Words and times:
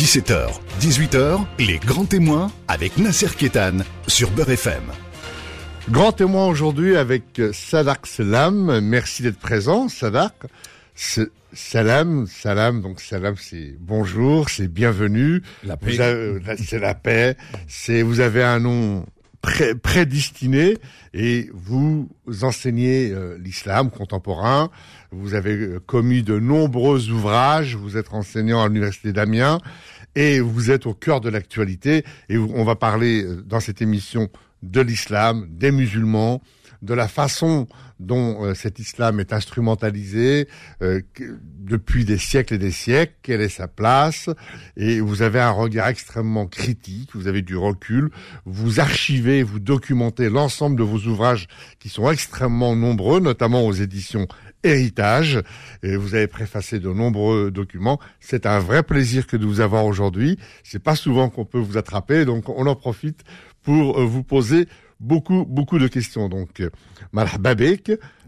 17h, 0.00 0.48
18h, 0.80 1.44
les 1.58 1.76
grands 1.76 2.06
témoins 2.06 2.50
avec 2.68 2.96
Nasser 2.96 3.28
Kétan 3.36 3.84
sur 4.06 4.30
Beurre 4.30 4.48
FM. 4.52 4.82
Grand 5.90 6.12
témoin 6.12 6.46
aujourd'hui 6.46 6.96
avec 6.96 7.38
Sadak 7.52 8.06
Salam. 8.06 8.80
Merci 8.80 9.22
d'être 9.22 9.38
présent, 9.38 9.90
Sadak. 9.90 10.32
Salam, 11.52 12.26
salam, 12.26 12.80
donc 12.80 12.98
salam 13.02 13.34
c'est 13.38 13.76
bonjour, 13.78 14.48
c'est 14.48 14.68
bienvenue. 14.68 15.42
La 15.64 15.76
paix. 15.76 15.98
C'est 16.56 16.78
la 16.78 16.94
paix. 16.94 17.36
C'est 17.68 18.00
vous 18.00 18.20
avez 18.20 18.42
un 18.42 18.58
nom 18.58 19.04
pré 19.42 19.74
prédestiné 19.74 20.76
et 21.14 21.50
vous 21.54 22.08
enseignez 22.42 23.10
euh, 23.10 23.38
l'islam 23.38 23.90
contemporain. 23.90 24.70
Vous 25.10 25.34
avez 25.34 25.56
euh, 25.56 25.80
commis 25.80 26.22
de 26.22 26.38
nombreux 26.38 27.10
ouvrages. 27.10 27.76
Vous 27.76 27.96
êtes 27.96 28.12
enseignant 28.12 28.62
à 28.62 28.68
l'université 28.68 29.12
d'Amiens 29.12 29.58
et 30.14 30.40
vous 30.40 30.70
êtes 30.70 30.86
au 30.86 30.94
cœur 30.94 31.20
de 31.20 31.28
l'actualité. 31.28 32.04
Et 32.28 32.38
on 32.38 32.64
va 32.64 32.76
parler 32.76 33.24
euh, 33.24 33.42
dans 33.42 33.60
cette 33.60 33.82
émission 33.82 34.28
de 34.62 34.80
l'islam, 34.80 35.46
des 35.50 35.70
musulmans, 35.70 36.42
de 36.82 36.94
la 36.94 37.08
façon 37.08 37.66
dont 37.98 38.44
euh, 38.44 38.54
cet 38.54 38.78
islam 38.78 39.20
est 39.20 39.32
instrumentalisé 39.32 40.48
euh, 40.82 41.02
depuis 41.18 42.04
des 42.04 42.16
siècles 42.16 42.54
et 42.54 42.58
des 42.58 42.70
siècles, 42.70 43.12
quelle 43.22 43.42
est 43.42 43.50
sa 43.50 43.68
place, 43.68 44.30
et 44.76 45.00
vous 45.00 45.22
avez 45.22 45.40
un 45.40 45.50
regard 45.50 45.88
extrêmement 45.88 46.46
critique, 46.46 47.10
vous 47.14 47.28
avez 47.28 47.42
du 47.42 47.56
recul, 47.56 48.10
vous 48.46 48.80
archivez, 48.80 49.42
vous 49.42 49.60
documentez 49.60 50.30
l'ensemble 50.30 50.76
de 50.76 50.82
vos 50.82 50.98
ouvrages 51.06 51.46
qui 51.78 51.90
sont 51.90 52.10
extrêmement 52.10 52.74
nombreux, 52.74 53.20
notamment 53.20 53.66
aux 53.66 53.72
éditions 53.72 54.26
Héritage, 54.62 55.40
et 55.82 55.96
vous 55.96 56.14
avez 56.14 56.26
préfacé 56.26 56.80
de 56.80 56.90
nombreux 56.90 57.50
documents. 57.50 57.98
C'est 58.20 58.44
un 58.44 58.58
vrai 58.58 58.82
plaisir 58.82 59.26
que 59.26 59.38
de 59.38 59.46
vous 59.46 59.60
avoir 59.60 59.86
aujourd'hui. 59.86 60.38
C'est 60.64 60.82
pas 60.82 60.96
souvent 60.96 61.30
qu'on 61.30 61.46
peut 61.46 61.58
vous 61.58 61.78
attraper, 61.78 62.26
donc 62.26 62.46
on 62.50 62.66
en 62.66 62.74
profite 62.74 63.24
pour 63.62 63.98
euh, 63.98 64.04
vous 64.04 64.22
poser 64.22 64.68
beaucoup, 65.00 65.44
beaucoup 65.46 65.78
de 65.78 65.88
questions. 65.88 66.28
Donc, 66.28 66.60
euh, 66.60 66.70
marhaba 67.12 67.54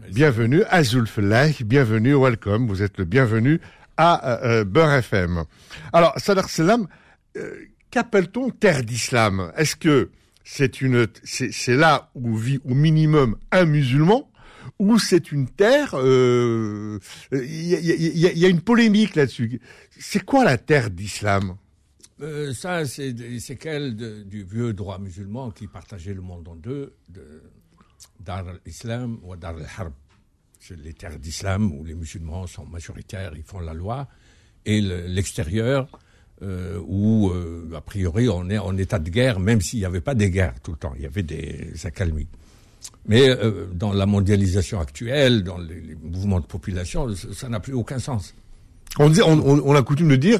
bienvenue, 0.09 0.63
Azul 0.69 1.07
Fellah, 1.07 1.49
bienvenue, 1.63 2.15
welcome, 2.15 2.67
vous 2.67 2.81
êtes 2.81 2.97
le 2.97 3.05
bienvenu 3.05 3.61
à 3.95 4.43
euh, 4.43 4.65
Beurre 4.65 4.95
FM. 4.95 5.43
Alors, 5.93 6.13
Sadar 6.17 6.49
Salam, 6.49 6.87
euh, 7.37 7.55
qu'appelle-t-on 7.91 8.49
terre 8.49 8.83
d'islam? 8.83 9.51
Est-ce 9.55 9.75
que 9.75 10.09
c'est 10.43 10.81
une, 10.81 11.07
c'est 11.23 11.75
là 11.75 12.09
où 12.15 12.35
vit 12.35 12.59
au 12.65 12.73
minimum 12.73 13.37
un 13.51 13.65
musulman 13.65 14.29
ou 14.79 14.97
c'est 14.97 15.31
une 15.31 15.47
terre 15.47 15.93
Il 15.93 16.99
y, 17.31 17.75
a, 17.75 17.79
y, 17.79 18.39
y, 18.39 18.45
a, 18.45 18.49
une 18.49 18.61
polémique 18.61 19.15
là-dessus? 19.15 19.61
C'est 19.97 20.25
quoi 20.25 20.43
la 20.43 20.57
terre 20.57 20.89
d'islam? 20.89 21.55
Euh, 22.23 22.53
ça, 22.53 22.85
c'est 22.85 23.11
des 23.11 23.39
séquelles 23.39 23.95
du 24.25 24.43
vieux 24.43 24.73
droit 24.73 24.97
musulman 24.97 25.51
qui 25.51 25.67
partageait 25.67 26.13
le 26.13 26.21
monde 26.21 26.47
en 26.47 26.55
deux, 26.55 26.93
de 27.09 27.41
Dar 28.21 28.47
al-Islam 28.47 29.19
ou 29.23 29.35
Dar 29.35 29.55
al-Harb. 29.57 29.93
C'est 30.59 30.79
les 30.79 30.93
terres 30.93 31.19
d'islam 31.19 31.73
où 31.73 31.83
les 31.83 31.93
musulmans 31.93 32.47
sont 32.47 32.65
majoritaires, 32.65 33.33
ils 33.35 33.43
font 33.43 33.59
la 33.59 33.73
loi, 33.73 34.07
et 34.65 34.79
l'extérieur 34.79 35.87
euh, 36.41 36.79
où, 36.87 37.29
euh, 37.31 37.69
a 37.75 37.81
priori, 37.81 38.29
on 38.29 38.49
est 38.49 38.57
en 38.57 38.77
état 38.77 38.99
de 38.99 39.09
guerre, 39.09 39.41
même 39.41 39.59
s'il 39.59 39.79
n'y 39.79 39.85
avait 39.85 40.01
pas 40.01 40.15
des 40.15 40.29
guerres 40.29 40.55
tout 40.63 40.71
le 40.71 40.77
temps, 40.77 40.93
il 40.95 41.01
y 41.01 41.05
avait 41.05 41.23
des 41.23 41.73
accalmies. 41.83 42.27
Mais 43.05 43.29
dans 43.73 43.91
la 43.91 44.05
mondialisation 44.05 44.79
actuelle, 44.79 45.43
dans 45.43 45.57
les, 45.57 45.95
mouvements 46.01 46.39
de 46.39 46.45
population, 46.45 47.13
ça 47.15 47.49
n'a 47.49 47.59
plus 47.59 47.73
aucun 47.73 47.99
sens. 47.99 48.33
On 48.99 49.75
a 49.75 49.81
coutume 49.83 50.09
de 50.09 50.15
dire 50.15 50.39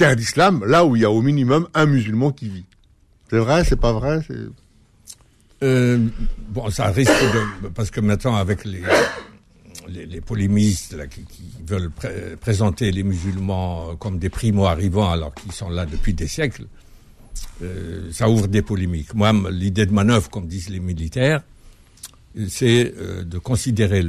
terre 0.00 0.16
d'islam, 0.16 0.64
là 0.66 0.86
où 0.86 0.96
il 0.96 1.02
y 1.02 1.04
a 1.04 1.10
au 1.10 1.20
minimum 1.20 1.68
un 1.74 1.84
musulman 1.84 2.32
qui 2.32 2.48
vit. 2.48 2.64
C'est 3.28 3.36
vrai, 3.36 3.64
c'est 3.64 3.78
pas 3.78 3.92
vrai 3.92 4.20
euh, 5.62 6.08
Bon, 6.48 6.70
ça 6.70 6.86
risque 6.86 7.12
de... 7.12 7.68
Parce 7.68 7.90
que 7.90 8.00
maintenant, 8.00 8.34
avec 8.34 8.64
les, 8.64 8.80
les, 9.88 10.22
polémistes 10.22 10.96
qui, 11.10 11.22
veulent 11.66 11.90
pré 11.90 12.34
présenter 12.40 12.90
les 12.92 13.02
musulmans 13.02 13.94
comme 13.96 14.18
des 14.18 14.30
primo-arrivants 14.30 15.10
alors 15.10 15.34
qu'ils 15.34 15.52
sont 15.52 15.68
là 15.68 15.84
depuis 15.84 16.14
des 16.14 16.28
siècles, 16.28 16.64
euh, 17.62 18.08
ça 18.10 18.30
ouvre 18.30 18.48
des 18.48 18.62
polémiques. 18.62 19.12
Moi, 19.12 19.34
l'idée 19.50 19.84
de 19.84 19.92
manœuvre, 19.92 20.30
comme 20.30 20.46
disent 20.46 20.70
les 20.70 20.80
militaires, 20.80 21.42
c'est 22.48 22.94
euh, 22.96 23.22
de 23.22 23.36
considérer 23.36 24.02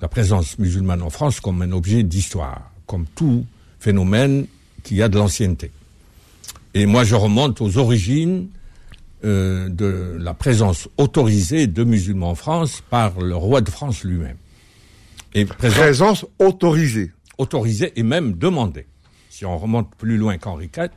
la 0.00 0.08
présence 0.08 0.58
musulmane 0.58 1.02
en 1.02 1.10
France 1.10 1.38
comme 1.38 1.60
un 1.60 1.72
objet 1.72 2.02
d'histoire, 2.02 2.72
comme 2.86 3.04
tout 3.14 3.44
phénomène 3.78 4.46
qui 4.82 5.02
a 5.02 5.08
de 5.08 5.18
l'ancienneté. 5.18 5.70
Et 6.74 6.86
moi, 6.86 7.04
je 7.04 7.14
remonte 7.14 7.60
aux 7.60 7.78
origines 7.78 8.48
euh, 9.24 9.68
de 9.68 10.16
la 10.18 10.34
présence 10.34 10.88
autorisée 10.96 11.66
de 11.66 11.84
musulmans 11.84 12.30
en 12.30 12.34
France 12.34 12.82
par 12.88 13.20
le 13.20 13.36
roi 13.36 13.60
de 13.60 13.70
France 13.70 14.04
lui-même. 14.04 14.36
Et 15.34 15.44
présence, 15.44 15.78
présence 15.78 16.26
autorisée. 16.38 17.12
Autorisée 17.38 17.92
et 17.96 18.02
même 18.02 18.34
demandée. 18.34 18.86
Si 19.28 19.44
on 19.44 19.58
remonte 19.58 19.94
plus 19.96 20.16
loin 20.16 20.38
qu'Henri 20.38 20.70
IV, 20.76 20.90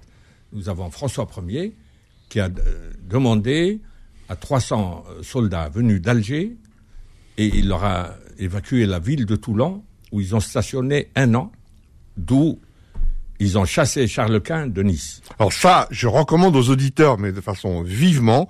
nous 0.51 0.69
avons 0.69 0.89
François 0.91 1.27
Ier 1.47 1.73
qui 2.29 2.39
a 2.39 2.45
euh, 2.45 2.91
demandé 3.09 3.79
à 4.29 4.35
300 4.35 5.03
soldats 5.21 5.69
venus 5.69 6.01
d'Alger 6.01 6.55
et 7.37 7.45
il 7.45 7.67
leur 7.67 7.83
a 7.83 8.11
évacué 8.37 8.85
la 8.85 8.99
ville 8.99 9.25
de 9.25 9.35
Toulon 9.35 9.83
où 10.11 10.21
ils 10.21 10.35
ont 10.35 10.39
stationné 10.39 11.09
un 11.15 11.33
an, 11.33 11.51
d'où 12.17 12.59
ils 13.43 13.57
ont 13.57 13.65
chassé 13.65 14.07
Charles 14.07 14.41
Quint 14.41 14.67
de 14.67 14.81
Nice. 14.83 15.21
Alors 15.37 15.53
ça, 15.53 15.87
je 15.91 16.07
recommande 16.07 16.55
aux 16.55 16.69
auditeurs, 16.69 17.17
mais 17.17 17.31
de 17.31 17.41
façon 17.41 17.83
vivement, 17.83 18.47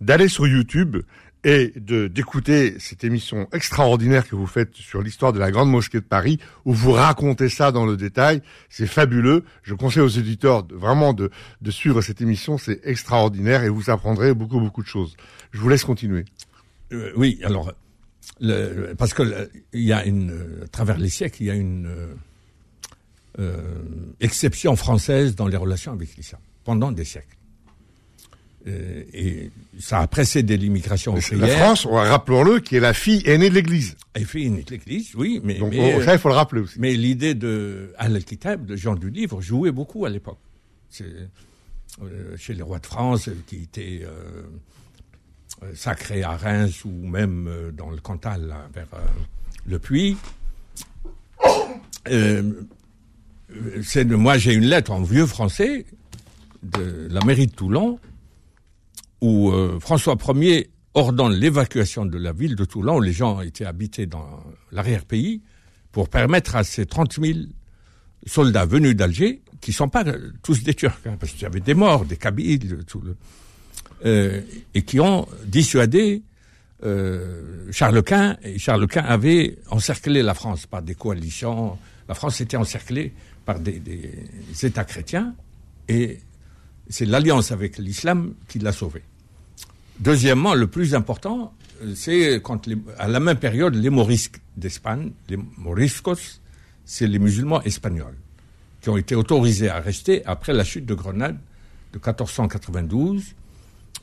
d'aller 0.00 0.28
sur 0.28 0.46
YouTube 0.46 0.98
et 1.44 1.72
de 1.76 2.06
d'écouter 2.06 2.76
cette 2.78 3.02
émission 3.02 3.48
extraordinaire 3.52 4.28
que 4.28 4.36
vous 4.36 4.46
faites 4.46 4.74
sur 4.74 5.02
l'histoire 5.02 5.32
de 5.32 5.40
la 5.40 5.50
Grande 5.50 5.70
Mosquée 5.70 5.98
de 5.98 6.04
Paris, 6.04 6.38
où 6.64 6.72
vous 6.72 6.92
racontez 6.92 7.48
ça 7.48 7.72
dans 7.72 7.84
le 7.84 7.96
détail. 7.96 8.42
C'est 8.68 8.86
fabuleux. 8.86 9.44
Je 9.62 9.74
conseille 9.74 10.02
aux 10.02 10.08
éditeurs 10.08 10.62
de, 10.62 10.74
vraiment 10.74 11.12
de, 11.12 11.30
de 11.60 11.70
suivre 11.70 12.00
cette 12.00 12.20
émission. 12.20 12.58
C'est 12.58 12.80
extraordinaire 12.84 13.64
et 13.64 13.68
vous 13.68 13.90
apprendrez 13.90 14.34
beaucoup, 14.34 14.60
beaucoup 14.60 14.82
de 14.82 14.88
choses. 14.88 15.16
Je 15.50 15.58
vous 15.58 15.68
laisse 15.68 15.84
continuer. 15.84 16.24
Euh, 16.92 17.12
oui, 17.16 17.40
alors, 17.42 17.72
le, 18.40 18.94
parce 18.96 19.14
que 19.14 19.50
il 19.72 19.82
y 19.82 19.92
a 19.92 20.04
une, 20.04 20.60
à 20.64 20.68
travers 20.68 20.98
les 20.98 21.08
siècles, 21.08 21.42
il 21.42 21.46
y 21.46 21.50
a 21.50 21.54
une 21.54 21.86
euh, 21.86 22.14
exception 24.20 24.76
française 24.76 25.34
dans 25.34 25.46
les 25.46 25.56
relations 25.56 25.92
avec 25.92 26.16
l'islam 26.16 26.40
pendant 26.64 26.92
des 26.92 27.04
siècles. 27.04 27.36
Euh, 28.68 29.02
et 29.12 29.50
ça 29.80 29.98
a 29.98 30.06
précédé 30.06 30.56
l'immigration 30.56 31.16
La 31.32 31.48
France, 31.48 31.86
rappelons-le, 31.86 32.60
qui 32.60 32.76
est 32.76 32.80
la 32.80 32.94
fille 32.94 33.22
aînée 33.26 33.50
de 33.50 33.54
l'Église. 33.54 33.96
Elle 34.14 34.24
fille 34.24 34.46
aînée 34.46 34.62
de 34.62 34.70
l'Église, 34.70 35.14
oui, 35.16 35.40
mais, 35.42 35.54
Donc, 35.54 35.72
mais 35.72 36.00
ça, 36.04 36.12
il 36.12 36.18
faut 36.20 36.28
le 36.28 36.34
rappeler 36.34 36.60
aussi. 36.60 36.78
Mais 36.78 36.94
l'idée 36.94 37.34
de 37.34 37.92
Al-Kitab, 37.98 38.64
de 38.64 38.76
Jean 38.76 38.94
du 38.94 39.10
Livre, 39.10 39.40
jouait 39.40 39.72
beaucoup 39.72 40.04
à 40.04 40.10
l'époque. 40.10 40.38
Euh, 42.02 42.36
chez 42.38 42.54
les 42.54 42.62
rois 42.62 42.78
de 42.78 42.86
France, 42.86 43.28
qui 43.46 43.64
étaient 43.64 44.02
euh, 44.04 44.44
sacrés 45.74 46.22
à 46.22 46.36
Reims 46.36 46.86
ou 46.86 47.06
même 47.06 47.46
euh, 47.48 47.70
dans 47.70 47.90
le 47.90 47.98
Cantal, 47.98 48.46
là, 48.46 48.68
vers 48.72 48.88
le 49.66 49.78
Puy. 49.78 50.16
Moi 54.10 54.38
j'ai 54.38 54.54
une 54.54 54.64
lettre 54.64 54.92
en 54.92 55.02
vieux 55.02 55.26
français 55.26 55.86
de 56.62 57.08
la 57.10 57.24
mairie 57.24 57.46
de 57.46 57.52
Toulon 57.52 57.98
où 59.20 59.50
euh, 59.50 59.78
François 59.80 60.16
Ier 60.34 60.70
ordonne 60.94 61.32
l'évacuation 61.32 62.04
de 62.04 62.18
la 62.18 62.32
ville 62.32 62.56
de 62.56 62.64
Toulon 62.64 62.96
où 62.96 63.00
les 63.00 63.12
gens 63.12 63.40
étaient 63.40 63.64
habités 63.64 64.06
dans 64.06 64.42
l'arrière-pays 64.70 65.42
pour 65.90 66.08
permettre 66.08 66.56
à 66.56 66.64
ces 66.64 66.86
30 66.86 67.20
000 67.20 67.38
soldats 68.26 68.66
venus 68.66 68.94
d'Alger 68.94 69.42
qui 69.60 69.72
sont 69.72 69.88
pas 69.88 70.04
tous 70.42 70.62
des 70.62 70.74
Turcs 70.74 70.98
hein, 71.06 71.16
parce 71.18 71.32
qu'il 71.32 71.42
y 71.42 71.46
avait 71.46 71.60
des 71.60 71.74
morts, 71.74 72.04
des 72.04 72.16
Kabyles, 72.16 72.80
euh, 74.04 74.40
et 74.74 74.82
qui 74.82 75.00
ont 75.00 75.28
dissuadé 75.46 76.22
euh, 76.84 77.70
Charles 77.70 78.02
Quint 78.02 78.36
et 78.42 78.58
Charles 78.58 78.88
Quint 78.88 79.04
avait 79.04 79.58
encerclé 79.70 80.22
la 80.22 80.34
France 80.34 80.66
par 80.66 80.82
des 80.82 80.96
coalitions. 80.96 81.78
La 82.08 82.14
France 82.14 82.40
était 82.40 82.56
encerclée 82.56 83.12
par 83.44 83.60
des, 83.60 83.82
États 84.62 84.84
chrétiens, 84.84 85.34
et 85.88 86.18
c'est 86.88 87.06
l'alliance 87.06 87.52
avec 87.52 87.78
l'islam 87.78 88.34
qui 88.48 88.58
l'a 88.58 88.72
sauvé. 88.72 89.02
Deuxièmement, 89.98 90.54
le 90.54 90.66
plus 90.66 90.94
important, 90.94 91.54
c'est 91.94 92.40
quand, 92.42 92.68
à 92.98 93.08
la 93.08 93.20
même 93.20 93.38
période, 93.38 93.74
les 93.74 93.90
morisques 93.90 94.40
d'Espagne, 94.56 95.12
les 95.28 95.38
moriscos, 95.56 96.40
c'est 96.84 97.06
les 97.06 97.18
musulmans 97.18 97.62
espagnols, 97.62 98.16
qui 98.80 98.88
ont 98.88 98.96
été 98.96 99.14
autorisés 99.14 99.68
à 99.68 99.80
rester 99.80 100.24
après 100.26 100.52
la 100.52 100.64
chute 100.64 100.86
de 100.86 100.94
Grenade 100.94 101.38
de 101.92 101.98
1492, 101.98 103.22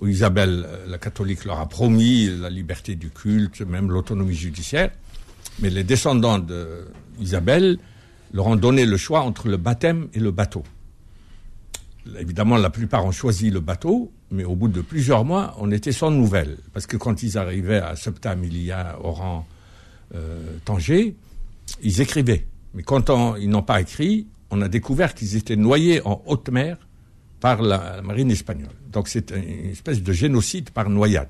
où 0.01 0.07
Isabelle, 0.07 0.67
la 0.87 0.97
catholique, 0.97 1.45
leur 1.45 1.59
a 1.59 1.67
promis 1.67 2.27
la 2.27 2.49
liberté 2.49 2.95
du 2.95 3.09
culte, 3.09 3.61
même 3.61 3.91
l'autonomie 3.91 4.35
judiciaire. 4.35 4.91
Mais 5.59 5.69
les 5.69 5.83
descendants 5.83 6.39
d'Isabelle 7.17 7.79
leur 8.31 8.47
ont 8.47 8.55
donné 8.55 8.85
le 8.85 8.97
choix 8.97 9.21
entre 9.21 9.47
le 9.47 9.57
baptême 9.57 10.07
et 10.13 10.19
le 10.19 10.31
bateau. 10.31 10.63
évidemment, 12.17 12.57
la 12.57 12.69
plupart 12.69 13.05
ont 13.05 13.11
choisi 13.11 13.49
le 13.49 13.59
bateau, 13.59 14.11
mais 14.31 14.43
au 14.43 14.55
bout 14.55 14.67
de 14.67 14.81
plusieurs 14.81 15.25
mois, 15.25 15.55
on 15.59 15.71
était 15.71 15.91
sans 15.91 16.11
nouvelles. 16.11 16.57
Parce 16.73 16.87
que 16.87 16.97
quand 16.97 17.23
ils 17.23 17.37
arrivaient 17.37 17.79
à 17.79 17.95
Septa, 17.95 18.35
Milia, 18.35 18.97
Oran, 19.03 19.47
euh, 20.15 20.57
Tanger, 20.65 21.15
ils 21.81 22.01
écrivaient. 22.01 22.45
Mais 22.73 22.83
quand 22.83 23.11
ils 23.37 23.49
n'ont 23.49 23.63
pas 23.63 23.81
écrit, 23.81 24.27
on 24.51 24.61
a 24.61 24.67
découvert 24.67 25.13
qu'ils 25.13 25.35
étaient 25.35 25.55
noyés 25.55 26.01
en 26.05 26.21
haute 26.25 26.49
mer 26.49 26.77
par 27.39 27.61
la, 27.61 28.01
marine 28.01 28.31
espagnole. 28.31 28.73
Donc 28.91 29.07
c'est 29.07 29.31
une 29.31 29.69
espèce 29.69 30.01
de 30.01 30.13
génocide 30.13 30.71
par 30.71 30.89
noyade. 30.89 31.29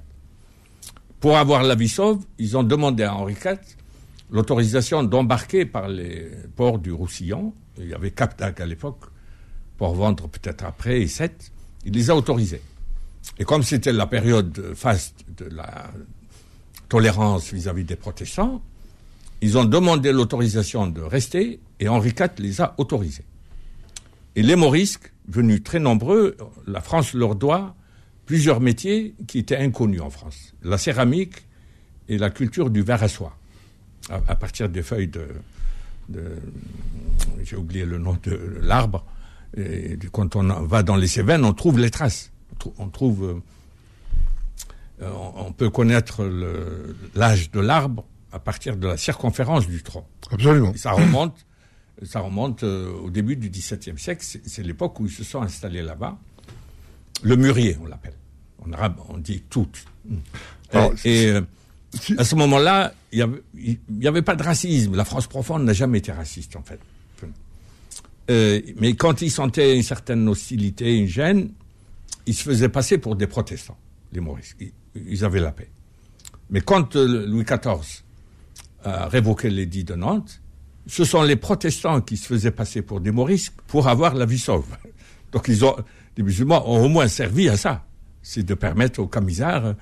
Pour 1.19 1.37
avoir 1.37 1.63
la 1.63 1.75
vie 1.75 1.89
sauve, 1.89 2.23
ils 2.37 2.57
ont 2.57 2.63
demandé 2.63 3.03
à 3.03 3.13
Henri 3.13 3.33
IV 3.33 3.57
l'autorisation 4.29 5.03
d'embarquer 5.03 5.65
par 5.65 5.87
les 5.87 6.29
ports 6.55 6.79
du 6.79 6.91
Roussillon. 6.91 7.53
Il 7.77 7.87
y 7.87 7.93
avait 7.93 8.11
Cap 8.11 8.41
à 8.41 8.65
l'époque, 8.65 9.05
pour 9.77 9.93
vendre 9.95 10.27
peut-être 10.27 10.65
après, 10.65 11.01
et 11.01 11.07
7. 11.07 11.51
Il 11.85 11.93
les 11.93 12.09
a 12.09 12.15
autorisés. 12.15 12.61
Et 13.37 13.45
comme 13.45 13.63
c'était 13.63 13.93
la 13.93 14.07
période 14.07 14.73
faste 14.75 15.25
de 15.37 15.45
la 15.45 15.91
tolérance 16.89 17.53
vis-à-vis 17.53 17.83
des 17.83 17.95
protestants, 17.95 18.61
ils 19.41 19.57
ont 19.57 19.63
demandé 19.63 20.11
l'autorisation 20.11 20.87
de 20.87 21.01
rester 21.01 21.59
et 21.79 21.87
Henri 21.87 22.09
IV 22.09 22.29
les 22.39 22.61
a 22.61 22.75
autorisés. 22.77 23.25
Et 24.35 24.43
les 24.43 24.55
morisques, 24.55 25.13
venus 25.27 25.63
très 25.63 25.79
nombreux, 25.79 26.35
la 26.67 26.81
France 26.81 27.13
leur 27.13 27.35
doit 27.35 27.75
plusieurs 28.25 28.59
métiers 28.59 29.15
qui 29.27 29.39
étaient 29.39 29.57
inconnus 29.57 30.01
en 30.01 30.09
France. 30.09 30.53
La 30.63 30.77
céramique 30.77 31.47
et 32.09 32.17
la 32.17 32.29
culture 32.29 32.69
du 32.69 32.81
verre 32.81 33.03
à 33.03 33.07
soie, 33.07 33.37
à, 34.09 34.35
partir 34.35 34.69
des 34.69 34.81
feuilles 34.81 35.07
de, 35.07 35.27
j'ai 37.43 37.55
oublié 37.55 37.85
le 37.85 37.97
nom 37.97 38.17
de 38.23 38.59
l'arbre. 38.61 39.05
Et 39.57 39.97
quand 40.11 40.35
on 40.35 40.43
va 40.65 40.83
dans 40.83 40.95
les 40.95 41.07
Cévennes, 41.07 41.43
on 41.45 41.53
trouve 41.53 41.79
les 41.79 41.89
traces. 41.89 42.31
On 42.77 42.89
trouve, 42.89 43.41
euh, 45.01 45.11
on 45.35 45.51
peut 45.51 45.69
connaître 45.69 46.29
l'âge 47.15 47.51
de 47.51 47.59
l'arbre 47.59 48.05
à 48.31 48.39
partir 48.39 48.77
de 48.77 48.87
la 48.87 48.97
circonférence 48.97 49.67
du 49.67 49.81
tronc. 49.81 50.05
Absolument. 50.31 50.73
ça 50.75 50.91
remonte, 50.91 51.45
ça 52.03 52.19
remonte 52.19 52.63
euh, 52.63 52.91
au 52.91 53.09
début 53.09 53.35
du 53.35 53.49
XVIIe 53.49 53.97
siècle. 53.97 54.25
C'est 54.45 54.63
l'époque 54.63 54.99
où 54.99 55.05
ils 55.05 55.11
se 55.11 55.23
sont 55.23 55.41
installés 55.41 55.81
là-bas. 55.81 56.17
Le 57.23 57.35
mûrier, 57.35 57.77
on 57.81 57.85
l'appelle. 57.85 58.13
En 58.65 58.71
arabe, 58.73 58.97
on 59.09 59.17
dit 59.17 59.43
tout. 59.49 59.67
et, 61.05 61.27
euh, 61.27 61.41
à 62.17 62.23
ce 62.23 62.35
moment-là, 62.35 62.93
il 63.11 63.79
n'y 63.89 64.07
avait, 64.07 64.21
pas 64.21 64.35
de 64.35 64.43
racisme. 64.43 64.95
La 64.95 65.05
France 65.05 65.27
profonde 65.27 65.63
n'a 65.63 65.73
jamais 65.73 65.97
été 65.97 66.11
raciste, 66.11 66.55
en 66.55 66.63
fait. 66.63 66.79
Euh, 68.29 68.61
mais 68.77 68.93
quand 68.93 69.21
ils 69.21 69.31
sentaient 69.31 69.75
une 69.75 69.83
certaine 69.83 70.27
hostilité, 70.27 70.95
une 70.95 71.07
gêne, 71.07 71.51
ils 72.27 72.35
se 72.35 72.43
faisaient 72.43 72.69
passer 72.69 72.99
pour 72.99 73.15
des 73.15 73.25
protestants, 73.25 73.77
les 74.11 74.19
Maurice. 74.19 74.55
Ils, 74.95 75.25
avaient 75.25 75.39
la 75.39 75.51
paix. 75.51 75.69
Mais 76.51 76.61
quand 76.61 76.95
Louis 76.95 77.43
XIV 77.43 78.03
a 78.83 79.07
révoqué 79.07 79.49
l'édit 79.49 79.83
de 79.83 79.95
Nantes, 79.95 80.41
ce 80.85 81.05
sont 81.05 81.23
les 81.23 81.35
protestants 81.35 82.01
qui 82.01 82.17
se 82.17 82.27
faisaient 82.27 82.51
passer 82.51 82.83
pour 82.83 83.01
des 83.01 83.11
morisques 83.11 83.55
pour 83.65 83.87
avoir 83.87 84.13
la 84.13 84.25
vie 84.25 84.39
sauve. 84.39 84.77
Donc 85.31 85.47
les 85.47 86.23
musulmans 86.23 86.69
ont 86.69 86.85
au 86.85 86.89
moins 86.89 87.07
servi 87.07 87.49
à 87.49 87.57
ça. 87.57 87.85
C'est 88.21 88.43
de 88.43 88.53
permettre 88.53 88.99
aux 88.99 89.07
camisards 89.07 89.75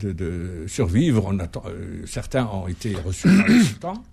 de, 0.00 0.64
survivre. 0.66 1.26
On 1.26 1.38
attend, 1.38 1.62
euh, 1.66 2.02
certains 2.06 2.46
ont 2.46 2.68
été 2.68 2.94
reçus 2.94 3.28
par 3.28 3.46
le 3.46 3.62
sultan. 3.62 4.04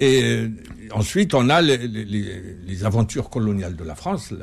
Et 0.00 0.22
euh, 0.24 0.48
ensuite, 0.90 1.34
on 1.34 1.48
a 1.48 1.62
les, 1.62 2.84
aventures 2.84 3.30
coloniales 3.30 3.76
de 3.76 3.84
la 3.84 3.94
France. 3.94 4.34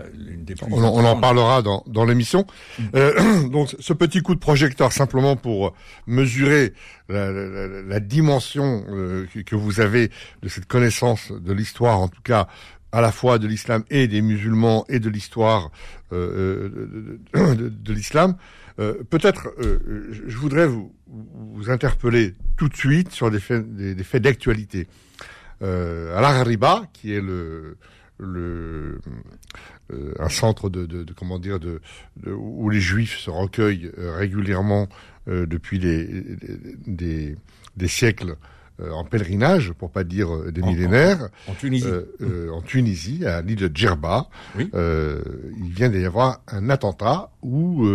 on, 0.71 0.83
en 0.83 1.19
parlera 1.19 1.61
dans, 1.61 1.83
dans 1.87 2.05
l'émission. 2.05 2.45
Mm. 2.79 2.83
Euh, 2.95 3.47
donc, 3.49 3.75
ce 3.77 3.93
petit 3.93 4.21
coup 4.21 4.33
de 4.33 4.39
projecteur, 4.39 4.93
simplement 4.93 5.35
pour 5.35 5.73
mesurer 6.07 6.73
la, 7.09 7.99
dimension 7.99 8.85
euh, 8.89 9.27
que 9.45 9.55
vous 9.55 9.81
avez 9.81 10.09
de 10.41 10.47
cette 10.47 10.65
connaissance 10.65 11.31
de 11.31 11.51
l'histoire, 11.53 11.99
en 11.99 12.07
tout 12.07 12.21
cas 12.23 12.47
à 12.93 13.01
la 13.01 13.11
fois 13.11 13.37
de 13.37 13.47
l'islam 13.47 13.83
et 13.89 14.07
des 14.07 14.21
musulmans 14.21 14.85
et 14.89 14.99
de 14.99 15.09
l'histoire 15.09 15.71
de, 16.11 17.19
l'islam. 17.87 18.35
Peut-être, 18.77 19.53
je 19.57 20.37
voudrais 20.37 20.67
vous, 20.67 20.93
vous 21.07 21.69
interpeller 21.69 22.35
tout 22.57 22.69
de 22.69 22.75
suite 22.75 23.11
sur 23.11 23.29
des 23.29 23.39
faits, 23.39 23.75
des 23.75 24.03
faits 24.03 24.23
d'actualité. 24.23 24.87
Euh, 25.61 26.15
à 26.17 26.43
Riba, 26.43 26.83
qui 26.93 27.13
est 27.13 27.21
le, 27.21 27.77
le 28.17 28.99
euh, 29.93 30.13
un 30.19 30.29
centre 30.29 30.69
de, 30.69 30.85
de, 30.85 31.03
de, 31.03 31.13
comment 31.13 31.39
dire 31.39 31.59
de, 31.59 31.81
où 32.27 32.69
les 32.69 32.79
juifs 32.79 33.17
se 33.17 33.29
recueillent 33.29 33.91
euh, 33.97 34.15
régulièrement 34.15 34.87
euh, 35.27 35.45
depuis 35.45 35.79
des, 35.79 36.07
des, 36.87 37.35
des 37.77 37.87
siècles 37.87 38.35
en 38.79 39.03
pèlerinage, 39.03 39.73
pour 39.73 39.91
pas 39.91 40.03
dire 40.03 40.51
des 40.51 40.61
millénaires, 40.61 41.29
en, 41.47 41.53
Tunisie, 41.53 41.87
en 42.51 42.61
Tunisie, 42.61 43.25
à 43.25 43.41
l'île 43.41 43.57
de 43.57 43.71
Djerba, 43.73 44.27
oui. 44.57 44.69
il 44.73 45.71
vient 45.71 45.89
d'y 45.89 46.03
avoir 46.03 46.41
un 46.47 46.69
attentat 46.69 47.29
où 47.43 47.85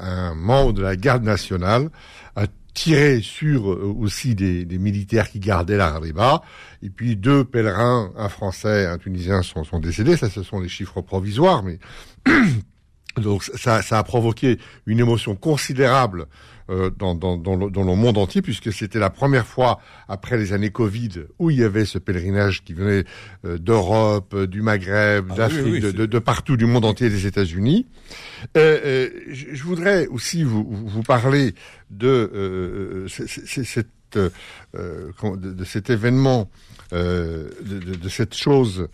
un 0.00 0.34
membre 0.34 0.72
de 0.72 0.82
la 0.82 0.96
garde 0.96 1.22
nationale 1.22 1.90
a 2.34 2.46
tiré 2.74 3.20
sur 3.20 3.70
euh, 3.70 3.94
aussi 3.98 4.34
des, 4.34 4.64
des, 4.64 4.78
militaires 4.78 5.30
qui 5.30 5.40
gardaient 5.40 5.76
la 5.76 5.98
riba. 5.98 6.42
Et 6.82 6.90
puis 6.90 7.16
deux 7.16 7.44
pèlerins, 7.44 8.12
un 8.16 8.28
français, 8.28 8.86
un 8.86 8.98
tunisien, 8.98 9.42
sont, 9.42 9.64
sont 9.64 9.78
décédés. 9.78 10.16
Ça, 10.16 10.30
ce 10.30 10.42
sont 10.42 10.60
les 10.60 10.68
chiffres 10.68 11.00
provisoires, 11.00 11.62
mais 11.62 11.78
donc 13.16 13.44
ça, 13.44 13.82
ça 13.82 13.98
a 13.98 14.02
provoqué 14.02 14.58
une 14.86 15.00
émotion 15.00 15.36
considérable 15.36 16.26
euh, 16.70 16.90
dans, 16.96 17.14
dans, 17.14 17.36
dans, 17.36 17.56
le, 17.56 17.70
dans, 17.70 17.82
le, 17.82 17.94
monde 17.96 18.18
entier, 18.18 18.40
puisque 18.40 18.72
c'était 18.72 19.00
la 19.00 19.10
première 19.10 19.46
fois 19.46 19.80
après 20.08 20.38
les 20.38 20.52
années 20.52 20.70
Covid 20.70 21.24
où 21.40 21.50
il 21.50 21.58
y 21.58 21.64
avait 21.64 21.84
ce 21.84 21.98
pèlerinage 21.98 22.62
qui 22.62 22.72
venait 22.72 23.04
euh, 23.44 23.58
d'Europe, 23.58 24.44
du 24.44 24.62
Maghreb, 24.62 25.26
ah 25.30 25.34
d'Afrique, 25.34 25.82
de, 25.82 25.90
de, 25.90 26.06
de, 26.06 26.18
partout 26.20 26.56
du 26.56 26.66
monde 26.66 26.84
entier, 26.84 27.10
des 27.10 27.26
États-Unis. 27.26 27.86
Euh, 28.56 29.10
je, 29.28 29.46
je, 29.52 29.62
voudrais 29.64 30.06
aussi 30.06 30.44
vous, 30.44 30.64
vous 30.64 31.02
parler 31.02 31.54
de, 31.90 33.06
cette, 33.08 33.88
de, 34.14 35.64
cet 35.64 35.90
événement, 35.90 36.48
de, 36.92 37.50
de, 37.60 38.08
cette 38.08 38.34
chose 38.34 38.88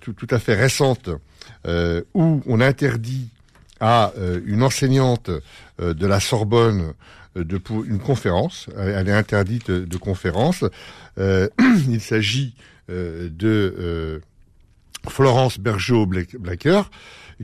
tout, 0.00 0.12
tout, 0.12 0.26
à 0.30 0.38
fait 0.38 0.54
récente 0.54 1.08
où 2.14 2.42
on 2.46 2.60
interdit 2.60 3.30
à 3.80 4.12
une 4.44 4.62
enseignante 4.62 5.30
euh, 5.80 5.94
de 5.94 6.06
la 6.06 6.18
Sorbonne 6.20 6.94
euh, 7.36 7.44
de 7.44 7.58
pour 7.58 7.84
une 7.84 8.00
conférence. 8.00 8.68
Elle 8.76 9.08
est 9.08 9.12
interdite 9.12 9.70
de 9.70 9.96
conférence. 9.96 10.64
Euh, 11.18 11.48
il 11.88 12.00
s'agit 12.00 12.54
de 12.88 14.22
Florence 15.08 15.58
Bergeau-Blacker 15.58 16.90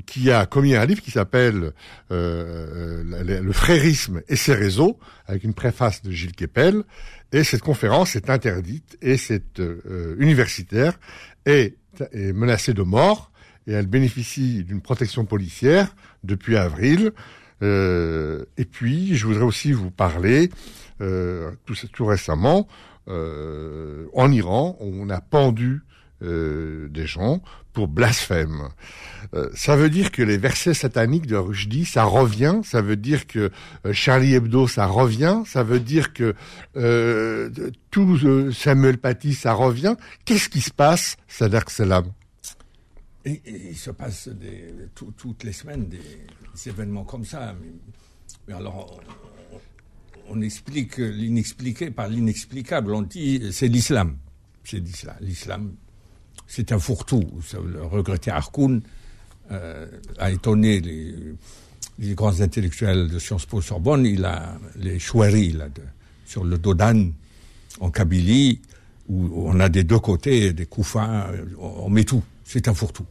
qui 0.06 0.30
a 0.30 0.46
commis 0.46 0.74
un 0.74 0.86
livre 0.86 1.02
qui 1.02 1.10
s'appelle 1.10 1.72
Le 2.08 3.52
frérisme 3.52 4.22
et 4.26 4.36
ses 4.36 4.54
réseaux, 4.54 4.98
avec 5.26 5.44
une 5.44 5.52
préface 5.52 6.02
de 6.02 6.10
Gilles 6.10 6.34
Kepel. 6.34 6.82
Et 7.32 7.44
cette 7.44 7.60
conférence 7.60 8.16
est 8.16 8.30
interdite 8.30 8.96
et 9.02 9.18
cette 9.18 9.60
universitaire 10.18 10.98
est 11.44 11.76
menacée 12.32 12.72
de 12.72 12.82
mort 12.82 13.30
et 13.66 13.72
elle 13.72 13.86
bénéficie 13.86 14.64
d'une 14.64 14.80
protection 14.80 15.24
policière 15.24 15.94
depuis 16.22 16.56
avril. 16.56 17.12
Euh, 17.62 18.44
et 18.56 18.64
puis, 18.64 19.16
je 19.16 19.26
voudrais 19.26 19.44
aussi 19.44 19.72
vous 19.72 19.90
parler, 19.90 20.50
euh, 21.00 21.50
tout, 21.92 22.04
récemment, 22.04 22.68
euh, 23.08 24.06
en 24.14 24.30
Iran, 24.30 24.76
on 24.80 25.08
a 25.10 25.20
pendu 25.20 25.82
euh, 26.22 26.88
des 26.88 27.06
gens 27.06 27.42
pour 27.72 27.88
blasphème. 27.88 28.68
Euh, 29.34 29.48
ça 29.54 29.76
veut 29.76 29.90
dire 29.90 30.12
que 30.12 30.22
les 30.22 30.38
versets 30.38 30.74
sataniques 30.74 31.26
de 31.26 31.36
Rushdie, 31.36 31.84
ça 31.84 32.04
revient. 32.04 32.60
Ça 32.62 32.80
veut 32.80 32.96
dire 32.96 33.26
que 33.26 33.50
euh, 33.84 33.92
Charlie 33.92 34.34
Hebdo, 34.34 34.68
ça 34.68 34.86
revient. 34.86 35.42
Ça 35.44 35.64
veut 35.64 35.80
dire 35.80 36.12
que 36.12 36.34
tout 37.90 38.52
Samuel 38.52 38.98
Paty, 38.98 39.34
ça 39.34 39.52
revient. 39.52 39.96
Qu'est-ce 40.24 40.48
qui 40.48 40.60
se 40.60 40.70
passe, 40.70 41.16
Sadak 41.26 41.68
Salam? 41.70 42.04
Il 43.24 43.76
se 43.76 43.90
passe 43.90 44.28
toutes 44.94 45.44
les 45.44 45.52
semaines 45.52 45.88
des, 45.88 46.00
événements 46.66 47.04
comme 47.04 47.24
ça. 47.24 47.54
Mais, 48.46 48.54
alors, 48.54 49.00
on, 50.28 50.40
explique 50.42 50.98
l'inexpliqué 50.98 51.90
par 51.90 52.08
l'inexplicable. 52.08 52.94
On 52.94 53.02
dit 53.02 53.42
c'est 53.52 53.68
l'islam. 53.68 54.16
C'est 54.62 54.78
l'islam. 54.78 55.16
L'islam, 55.20 55.74
c'est 56.46 56.72
un 56.72 56.78
fourre-tout. 56.78 57.24
Le 57.54 57.82
regretté 57.82 58.30
Harkoun 58.30 58.82
euh, 59.50 59.86
a 60.18 60.30
étonné 60.30 60.80
les, 60.80 62.14
grands 62.14 62.40
intellectuels 62.40 63.08
de 63.08 63.18
Sciences 63.18 63.46
Po 63.46 63.60
Sorbonne. 63.60 64.06
Il 64.06 64.24
a 64.24 64.58
les 64.76 64.98
choueries 64.98 65.56
sur 66.26 66.44
le 66.44 66.58
Dodan 66.58 67.10
en 67.80 67.90
Kabylie, 67.90 68.60
où 69.08 69.30
on 69.48 69.58
a 69.60 69.68
des 69.68 69.84
deux 69.84 69.98
côtés 69.98 70.52
des 70.52 70.66
couffins, 70.66 71.26
on 71.58 71.90
met 71.90 72.04
tout. 72.04 72.22
C'est 72.44 72.68
un 72.68 72.74
fourre-tout. 72.74 73.06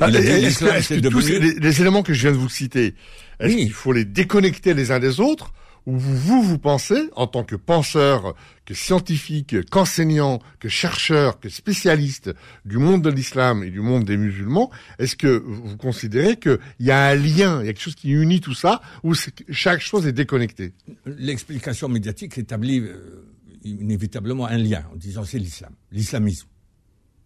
Ah, 0.00 0.10
devenu- 0.10 1.38
les, 1.38 1.54
les 1.54 1.80
éléments 1.80 2.02
que 2.02 2.12
je 2.12 2.22
viens 2.22 2.32
de 2.32 2.36
vous 2.36 2.48
citer, 2.48 2.94
est-ce 3.38 3.54
Oui. 3.54 3.62
qu'il 3.62 3.72
faut 3.72 3.92
les 3.92 4.04
déconnecter 4.04 4.74
les 4.74 4.90
uns 4.90 4.98
des 4.98 5.20
autres 5.20 5.52
ou 5.86 5.96
vous, 5.98 6.42
vous, 6.42 6.58
pensez, 6.58 7.08
en 7.16 7.26
tant 7.26 7.42
que 7.42 7.56
penseur, 7.56 8.34
que 8.66 8.74
scientifique, 8.74 9.56
qu'enseignant, 9.70 10.40
que 10.58 10.68
chercheur, 10.68 11.40
que 11.40 11.48
spécialiste 11.48 12.30
du 12.66 12.76
monde 12.76 13.00
de 13.02 13.08
l'islam 13.08 13.64
et 13.64 13.70
du 13.70 13.80
monde 13.80 14.04
des 14.04 14.18
musulmans, 14.18 14.70
est-ce 14.98 15.16
que 15.16 15.42
vous 15.42 15.78
considérez 15.78 16.36
qu'il 16.36 16.58
y 16.80 16.90
a 16.90 17.06
un 17.06 17.14
lien, 17.14 17.60
il 17.62 17.66
y 17.66 17.68
a 17.70 17.72
quelque 17.72 17.80
chose 17.82 17.94
qui 17.94 18.10
unit 18.10 18.40
tout 18.42 18.52
ça, 18.54 18.82
ou 19.04 19.14
chaque 19.48 19.80
chose 19.80 20.06
est 20.06 20.12
déconnectée? 20.12 20.74
L'explication 21.06 21.88
médiatique 21.88 22.36
établit 22.36 22.80
euh, 22.80 23.24
inévitablement 23.64 24.46
un 24.46 24.58
lien 24.58 24.84
en 24.92 24.96
disant 24.96 25.24
c'est 25.24 25.38
l'islam, 25.38 25.72
l'islamisme. 25.90 26.46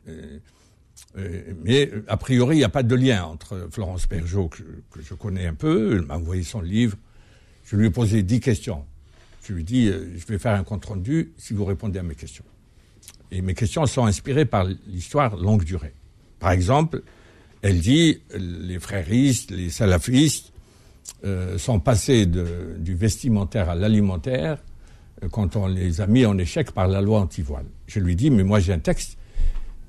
Euh, 0.07 0.39
mais 1.63 1.91
euh, 1.93 2.05
a 2.09 2.17
priori, 2.17 2.57
il 2.57 2.59
n'y 2.59 2.65
a 2.65 2.69
pas 2.69 2.83
de 2.83 2.95
lien 2.95 3.25
entre 3.25 3.69
Florence 3.71 4.09
Bergeau, 4.09 4.49
que, 4.49 4.63
je 5.01 5.15
connais 5.15 5.47
un 5.47 5.55
peu, 5.55 5.97
elle 5.97 6.03
m'a 6.03 6.17
envoyé 6.17 6.43
son 6.43 6.61
livre, 6.61 6.97
je 7.65 7.77
lui 7.77 7.87
ai 7.87 7.91
posé 7.91 8.23
dix 8.23 8.41
questions. 8.41 8.85
Je 9.43 9.53
lui 9.53 9.61
ai 9.61 9.65
dit, 9.65 9.89
euh, 9.89 10.17
je 10.17 10.27
vais 10.27 10.39
faire 10.39 10.55
un 10.55 10.65
compte-rendu 10.65 11.33
si 11.37 11.55
vous 11.55 11.65
répondez 11.65 11.99
à 11.99 12.03
mes 12.03 12.15
questions. 12.15 12.45
Et 13.31 13.43
mes 13.43 13.55
questions 13.55 13.85
sont 13.87 14.07
inspirées 14.07 14.45
par 14.45 14.65
l'histoire 14.87 15.37
longue 15.37 15.65
durée. 15.65 15.95
Par 16.39 16.51
exemple, 16.51 17.03
elle 17.63 17.81
dit, 17.81 18.21
les 18.35 18.79
fréristes, 18.79 19.51
les 19.51 19.71
salafistes, 19.71 20.53
euh, 21.25 21.59
sont 21.59 21.81
passés 21.81 22.27
du 22.27 22.95
vestimentaire 22.95 23.69
à 23.69 23.75
l'alimentaire 23.75 24.59
quand 25.31 25.57
on 25.57 25.67
les 25.67 26.01
a 26.01 26.07
mis 26.07 26.27
en 26.27 26.37
échec 26.39 26.73
par 26.73 26.89
la 26.89 27.01
loi 27.01 27.21
anti-voile. 27.21 27.67
Je 27.87 28.01
lui 28.01 28.17
dis, 28.17 28.31
mais 28.31 28.43
moi 28.43 28.61
j'ai 28.61 28.73
un 28.73 28.79
texte 28.79 29.17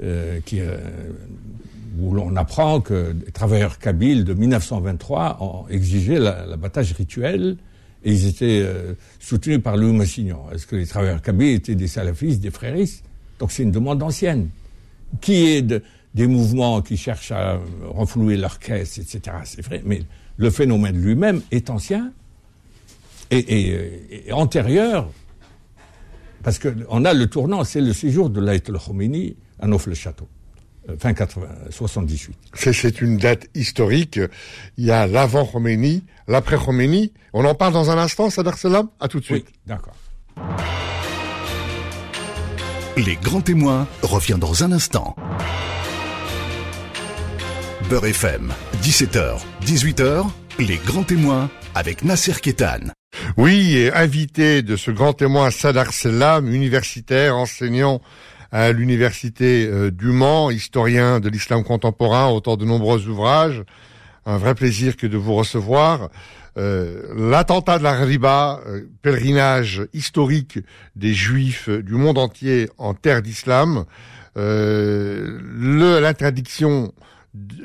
euh, 0.03 0.39
qui, 0.45 0.59
euh, 0.59 0.77
où 1.99 2.13
l'on 2.13 2.35
apprend 2.35 2.81
que 2.81 3.15
les 3.25 3.31
travailleurs 3.31 3.79
kabyles 3.79 4.23
de 4.25 4.33
1923 4.33 5.37
ont 5.41 5.67
exigé 5.69 6.19
la- 6.19 6.45
l'abattage 6.45 6.91
rituel 6.93 7.57
et 8.03 8.11
ils 8.11 8.27
étaient 8.27 8.61
euh, 8.63 8.93
soutenus 9.19 9.61
par 9.63 9.77
Louis 9.77 9.93
Massignon. 9.93 10.41
Est-ce 10.53 10.67
que 10.67 10.75
les 10.75 10.85
travailleurs 10.85 11.21
kabyles 11.21 11.55
étaient 11.55 11.75
des 11.75 11.87
salafistes, 11.87 12.41
des 12.41 12.51
fréristes? 12.51 13.03
Donc 13.39 13.51
c'est 13.51 13.63
une 13.63 13.71
demande 13.71 14.03
ancienne. 14.03 14.49
Qui 15.21 15.47
est 15.47 15.61
de- 15.61 15.81
des 16.13 16.27
mouvements 16.27 16.81
qui 16.81 16.97
cherchent 16.97 17.31
à 17.31 17.59
renflouer 17.87 18.37
leurs 18.37 18.59
caisses, 18.59 18.97
etc. 18.97 19.37
C'est 19.45 19.63
vrai, 19.65 19.81
mais 19.85 20.01
le 20.37 20.49
phénomène 20.49 20.97
lui-même 21.01 21.41
est 21.51 21.69
ancien 21.69 22.11
et, 23.31 24.27
et 24.27 24.31
antérieur, 24.33 25.09
parce 26.43 26.59
qu'on 26.59 27.05
a 27.05 27.13
le 27.13 27.27
tournant, 27.27 27.63
c'est 27.63 27.81
le 27.81 27.91
séjour 27.93 28.29
de 28.29 28.39
l'Aït 28.39 28.69
al-Khomeini 28.69 29.35
à 29.59 29.67
Neuf-le-Château, 29.67 30.27
euh, 30.89 30.95
fin 30.99 31.13
80, 31.13 31.47
78. 31.69 32.35
C'est- 32.53 33.01
une 33.01 33.17
date 33.17 33.47
historique. 33.55 34.19
Il 34.77 34.85
y 34.85 34.91
a 34.91 35.07
l'avant 35.07 35.45
Khomeini, 35.45 36.03
l'après 36.27 36.57
Khomeini. 36.57 37.11
On 37.33 37.45
en 37.45 37.55
parle 37.55 37.73
dans 37.73 37.89
un 37.91 37.97
instant, 37.97 38.29
Sadar 38.29 38.57
Salam 38.57 38.89
À 38.99 39.07
tout 39.07 39.19
de 39.19 39.25
Oui, 39.29 39.39
suite. 39.43 39.47
d'accord. 39.65 39.95
Les 42.97 43.15
grands 43.17 43.41
témoins 43.41 43.87
revient 44.03 44.37
dans 44.39 44.63
un 44.63 44.71
instant. 44.71 45.15
Beurre 47.89 48.05
FM, 48.07 48.51
17h, 48.81 49.37
18h, 49.65 50.25
les 50.59 50.77
grands 50.77 51.03
témoins 51.03 51.49
avec 51.75 52.03
Nasser 52.03 52.33
Kétan. 52.41 52.87
Oui, 53.37 53.75
et 53.77 53.93
invité 53.93 54.61
de 54.61 54.75
ce 54.75 54.91
grand 54.91 55.13
témoin 55.13 55.51
Sadar 55.51 55.93
Selam, 55.93 56.51
universitaire, 56.53 57.35
enseignant 57.35 58.01
à 58.55 58.71
l'université 58.71 59.67
euh, 59.67 59.91
du 59.91 60.07
Mans, 60.07 60.49
historien 60.49 61.19
de 61.19 61.27
l'islam 61.27 61.65
contemporain, 61.65 62.29
auteur 62.29 62.55
de 62.55 62.63
nombreux 62.63 63.05
ouvrages. 63.09 63.61
Un 64.25 64.37
vrai 64.37 64.55
plaisir 64.55 64.95
que 64.95 65.07
de 65.07 65.17
vous 65.17 65.35
recevoir. 65.35 66.09
Euh, 66.57 67.13
L'attentat 67.17 67.79
de 67.79 67.83
la 67.83 67.91
Riba, 67.91 68.61
euh, 68.65 68.87
pèlerinage 69.01 69.85
historique 69.93 70.59
des 70.95 71.13
juifs 71.13 71.67
du 71.67 71.95
monde 71.95 72.17
entier 72.17 72.69
en 72.77 72.93
terre 72.93 73.21
d'islam, 73.21 73.83
l'interdiction 74.37 76.93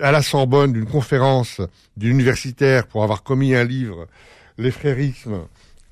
à 0.01 0.11
la 0.11 0.23
Sorbonne 0.23 0.73
d'une 0.73 0.87
conférence 0.87 1.61
d'universitaires 1.97 2.89
pour 2.89 3.05
avoir 3.05 3.23
commis 3.23 3.55
un 3.55 3.63
livre 3.65 4.09
les 4.59 4.73
frérismes 4.73 5.43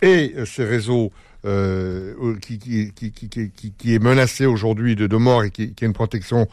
et 0.03 0.35
ces 0.45 0.65
réseaux 0.65 1.13
qui, 1.43 2.59
qui, 2.59 2.93
qui, 2.93 3.73
qui, 3.73 3.95
est 3.95 4.03
menacé 4.03 4.47
aujourd'hui 4.47 4.97
de, 4.97 5.17
mort 5.17 5.45
et 5.45 5.51
qui, 5.51 5.75
a 5.81 5.85
une 5.85 5.93
protection 5.93 6.49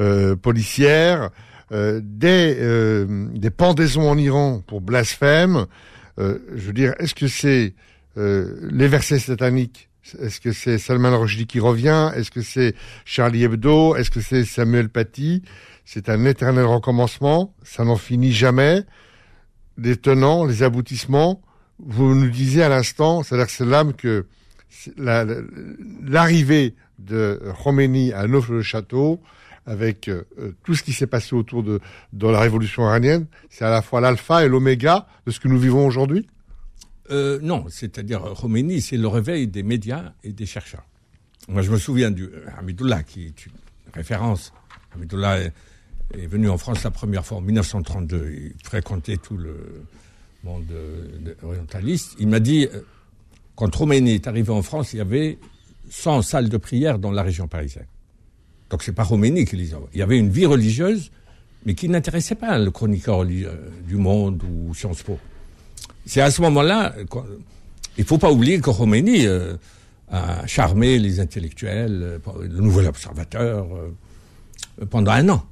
euh, 0.00 0.36
policière, 0.36 1.30
euh, 1.72 2.00
des, 2.02 2.56
euh, 2.58 3.28
des 3.34 3.50
pendaisons 3.50 4.08
en 4.08 4.16
Iran 4.16 4.62
pour 4.66 4.80
blasphème. 4.80 5.66
Euh, 6.18 6.38
je 6.54 6.66
veux 6.66 6.72
dire, 6.72 6.94
est-ce 6.98 7.14
que 7.14 7.28
c'est 7.28 7.74
euh, 8.16 8.68
les 8.70 8.88
versets 8.88 9.18
sataniques 9.18 9.88
Est-ce 10.20 10.40
que 10.40 10.52
c'est 10.52 10.78
Salman 10.78 11.18
Rushdie 11.18 11.46
qui 11.46 11.60
revient 11.60 12.10
Est-ce 12.16 12.30
que 12.30 12.42
c'est 12.42 12.74
Charlie 13.04 13.44
Hebdo 13.44 13.96
Est-ce 13.96 14.10
que 14.10 14.20
c'est 14.20 14.44
Samuel 14.44 14.88
Paty? 14.88 15.42
C'est 15.84 16.08
un 16.08 16.24
éternel 16.24 16.64
recommencement. 16.64 17.54
Ça 17.62 17.84
n'en 17.84 17.96
finit 17.96 18.32
jamais. 18.32 18.82
Les 19.76 19.96
tenants, 19.96 20.44
les 20.44 20.62
aboutissements. 20.62 21.40
Vous 21.78 22.14
nous 22.14 22.28
disiez 22.28 22.62
à 22.62 22.68
l'instant, 22.68 23.22
c'est-à-dire 23.22 23.46
que 23.46 23.52
c'est 23.52 23.64
l'âme 23.64 23.94
que 23.94 24.26
l'arrivée 26.04 26.74
de 26.98 27.40
Khomeini 27.62 28.12
à 28.12 28.26
Neuf-le-Château, 28.26 29.20
avec 29.66 30.08
euh, 30.08 30.24
tout 30.64 30.74
ce 30.74 30.82
qui 30.82 30.92
s'est 30.92 31.06
passé 31.06 31.34
autour 31.34 31.62
de, 31.62 31.80
de 32.12 32.26
la 32.26 32.40
révolution 32.40 32.82
iranienne, 32.84 33.26
c'est 33.50 33.64
à 33.64 33.70
la 33.70 33.82
fois 33.82 34.00
l'alpha 34.00 34.44
et 34.44 34.48
l'oméga 34.48 35.06
de 35.26 35.30
ce 35.30 35.40
que 35.40 35.48
nous 35.48 35.58
vivons 35.58 35.86
aujourd'hui? 35.86 36.26
Euh, 37.10 37.38
non, 37.42 37.66
c'est-à-dire 37.68 38.34
Khomeini, 38.40 38.80
c'est 38.80 38.96
le 38.96 39.08
réveil 39.08 39.46
des 39.46 39.62
médias 39.62 40.12
et 40.24 40.32
des 40.32 40.46
chercheurs. 40.46 40.84
Moi, 41.48 41.62
je 41.62 41.70
me 41.70 41.78
souviens 41.78 42.10
du 42.10 42.24
euh, 42.24 42.46
Hamidullah, 42.58 43.02
qui 43.02 43.26
est 43.26 43.46
une 43.46 43.52
référence. 43.94 44.52
Hamidullah 44.94 45.40
est 45.40 46.26
venu 46.26 46.48
en 46.48 46.58
France 46.58 46.82
la 46.82 46.90
première 46.90 47.24
fois 47.24 47.38
en 47.38 47.42
1932. 47.42 48.30
Il 48.30 48.54
fréquentait 48.64 49.18
tout 49.18 49.36
le 49.36 49.84
monde 50.44 50.64
euh, 50.72 51.06
de- 51.20 51.36
orientaliste. 51.42 52.14
Il 52.18 52.28
m'a 52.28 52.40
dit, 52.40 52.66
euh, 52.72 52.80
quand 53.56 53.74
Khomeini 53.76 54.12
est 54.12 54.26
arrivé 54.26 54.50
en 54.52 54.62
France, 54.62 54.92
il 54.92 54.98
y 54.98 55.00
avait 55.00 55.38
100 55.90 56.22
salles 56.22 56.48
de 56.48 56.56
prière 56.56 56.98
dans 56.98 57.10
la 57.10 57.22
région 57.22 57.48
parisienne. 57.48 57.86
Donc 58.70 58.82
c'est 58.82 58.92
pas 58.92 59.04
Khomeini 59.04 59.44
qui 59.44 59.56
les 59.56 59.74
envoie. 59.74 59.88
Il 59.94 59.98
y 59.98 60.02
avait 60.02 60.18
une 60.18 60.28
vie 60.30 60.46
religieuse, 60.46 61.10
mais 61.64 61.74
qui 61.74 61.88
n'intéressait 61.88 62.34
pas 62.34 62.58
le 62.58 62.70
chroniqueur 62.70 63.16
religieux 63.18 63.50
du 63.86 63.96
Monde 63.96 64.42
ou 64.44 64.74
Sciences 64.74 65.02
Po. 65.02 65.18
C'est 66.06 66.20
à 66.20 66.30
ce 66.30 66.40
moment-là, 66.42 66.94
il 67.96 68.04
faut 68.04 68.18
pas 68.18 68.30
oublier 68.30 68.60
que 68.60 68.70
Khomeini 68.70 69.26
euh, 69.26 69.56
a 70.10 70.46
charmé 70.46 70.98
les 70.98 71.18
intellectuels, 71.20 72.00
euh, 72.02 72.18
le 72.42 72.60
nouvel 72.60 72.86
observateur, 72.86 73.66
euh, 73.74 74.86
pendant 74.86 75.12
un 75.12 75.28
an. 75.30 75.44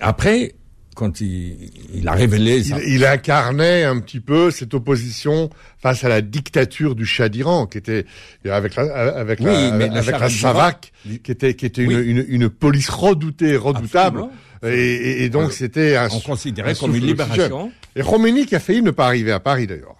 Après, 0.00 0.54
quand 0.94 1.20
il, 1.20 1.70
il 1.94 2.08
a 2.08 2.12
révélé... 2.12 2.58
il, 2.58 2.64
sa- 2.64 2.82
il 2.82 3.04
incarnait 3.04 3.84
un 3.84 3.98
petit 4.00 4.20
peu 4.20 4.50
cette 4.50 4.74
opposition 4.74 5.50
face 5.82 6.04
à 6.04 6.08
la 6.08 6.20
dictature 6.20 6.94
du 6.94 7.04
Shah 7.04 7.28
d'Iran, 7.28 7.66
qui 7.66 7.78
était 7.78 8.06
avec 8.48 8.76
la, 8.76 8.82
avec 9.16 9.40
Oui, 9.40 9.46
la, 9.46 9.70
mais 9.72 9.88
la 9.88 9.98
avec 9.98 10.18
la 10.18 10.28
Savak, 10.30 10.92
qui 11.22 11.30
était 11.32 11.54
qui 11.54 11.66
était 11.66 11.82
une, 11.82 11.96
Oui. 11.96 12.04
une, 12.06 12.24
une 12.28 12.48
police 12.48 12.88
redoutée, 12.88 13.56
redoutable. 13.56 14.24
Et, 14.64 14.68
et- 14.68 15.24
et 15.24 15.28
donc 15.28 15.48
Euh, 15.50 15.52
c'était 15.52 15.96
un, 15.96 16.08
on 16.10 16.20
considérait 16.20 16.74
comme 16.74 16.94
une 16.96 17.04
libération. 17.06 17.70
Et 17.96 18.02
Khomeini 18.02 18.46
qui 18.46 18.54
a 18.56 18.60
failli 18.60 18.80
ne 18.82 18.90
pas 18.92 19.06
arriver 19.06 19.32
à 19.32 19.40
Paris 19.40 19.66
d'ailleurs. 19.66 19.96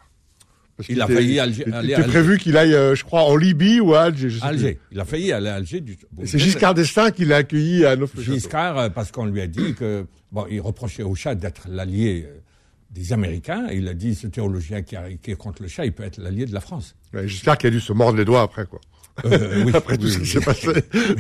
Parce 0.77 0.89
Il 0.89 1.01
a 1.01 1.07
failli 1.07 1.39
Alger- 1.39 1.65
il 1.67 1.73
aller 1.73 1.95
à 1.95 2.03
prévu 2.03 2.37
qu'il 2.39 2.57
aille, 2.57 2.75
euh, 2.75 2.95
je 2.97 3.05
crois, 3.05 3.23
en 3.23 3.37
Libye 3.37 3.79
ou 3.81 3.95
à 3.95 4.03
Alger. 4.03 4.29
je 4.31 4.39
sais 4.41 4.45
Alger. 4.45 4.79
Il 4.91 4.99
a 4.99 5.05
failli 5.05 5.31
aller 5.33 5.49
à 5.49 5.55
Alger. 5.55 5.81
Du... 5.81 5.97
plus. 5.97 6.27
C'est 6.27 6.39
Giscard 6.39 6.75
d'Estaing 6.75 7.11
qui 7.13 7.25
l'a 7.25 7.37
accueilli 7.37 7.85
à 7.87 7.95
neuf 7.97 8.11
Giscard, 8.21 8.79
euh, 8.79 8.89
parce 8.89 9.13
qu'on 9.13 9.27
lui 9.27 9.41
a 9.41 9.47
dit 9.47 9.75
que, 9.75 10.05
bon, 10.33 10.47
il 10.51 10.61
reprochait 10.61 11.05
au 11.05 11.15
Shah 11.15 11.35
d'être 11.37 11.69
l'allié 11.69 12.27
euh, 12.29 12.39
des 12.91 13.13
Américains. 13.13 13.69
Et 13.71 13.77
il 13.77 13.87
a 13.89 13.95
dit, 13.95 14.15
ce 14.17 14.27
théologien 14.27 14.83
qui, 14.83 14.97
a- 14.97 15.13
qui 15.23 15.31
est 15.31 15.37
contre 15.37 15.63
le 15.63 15.69
Shah, 15.69 15.85
il 15.85 15.93
peut 15.93 16.03
être 16.03 16.19
l'allié 16.19 16.45
de 16.47 16.53
la 16.55 16.61
France. 16.61 16.97
Giscard 17.25 17.57
qui 17.59 17.69
a 17.69 17.71
dû 17.71 17.79
se 17.81 17.93
mordre 17.93 18.19
les 18.19 18.25
doigts 18.25 18.43
après 18.43 18.67
quoi. 18.67 18.81
Euh, 19.27 19.63
oui, 19.65 19.71
après 19.75 19.97
tout 19.97 20.07
oui, 20.07 20.11
ce 20.13 20.19
qui 20.19 20.27
s'est 20.27 20.41
passé. 20.41 20.69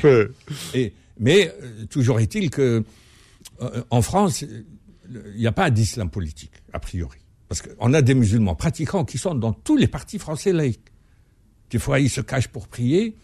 Et, 0.74 0.92
mais 1.20 1.52
toujours 1.90 2.18
est-il 2.18 2.50
que 2.50 2.82
euh, 3.62 3.82
en 3.90 4.02
France, 4.02 4.42
il 4.42 4.64
n'y 5.38 5.46
a 5.46 5.52
pas 5.52 5.70
d'islam 5.70 6.10
politique, 6.10 6.50
a 6.72 6.80
priori. 6.80 7.18
Parce 7.48 7.62
qu'on 7.62 7.92
a 7.92 8.02
des 8.02 8.14
musulmans 8.14 8.54
pratiquants 8.54 9.04
qui 9.04 9.18
sont 9.18 9.34
dans 9.34 9.52
tous 9.52 9.76
les 9.76 9.86
partis 9.86 10.18
français 10.18 10.52
laïcs. 10.52 10.80
Des 11.70 11.78
fois, 11.78 12.00
ils 12.00 12.10
se 12.10 12.20
cachent 12.20 12.48
pour 12.48 12.68
prier. 12.68 13.16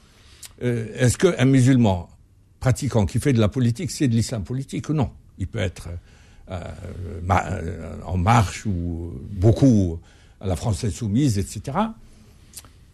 Euh, 0.62 0.88
Est-ce 0.94 1.16
qu'un 1.16 1.44
musulman 1.44 2.08
pratiquant 2.58 3.06
qui 3.06 3.18
fait 3.18 3.32
de 3.32 3.40
la 3.40 3.48
politique, 3.48 3.90
c'est 3.90 4.08
de 4.08 4.14
l'islam 4.14 4.44
politique 4.44 4.88
Non? 4.90 5.10
Il 5.38 5.46
peut 5.46 5.58
être 5.58 5.88
euh, 6.50 6.60
euh, 7.30 7.96
en 8.04 8.18
marche 8.18 8.66
ou 8.66 9.12
beaucoup 9.30 9.98
à 10.40 10.46
la 10.46 10.56
France 10.56 10.84
insoumise, 10.84 11.38
etc. 11.38 11.78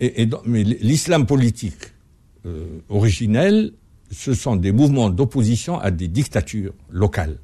Mais 0.00 0.62
l'islam 0.62 1.26
politique 1.26 1.92
originel, 2.88 3.72
ce 4.10 4.34
sont 4.34 4.56
des 4.56 4.72
mouvements 4.72 5.10
d'opposition 5.10 5.78
à 5.80 5.90
des 5.90 6.06
dictatures 6.06 6.74
locales. 6.90 7.38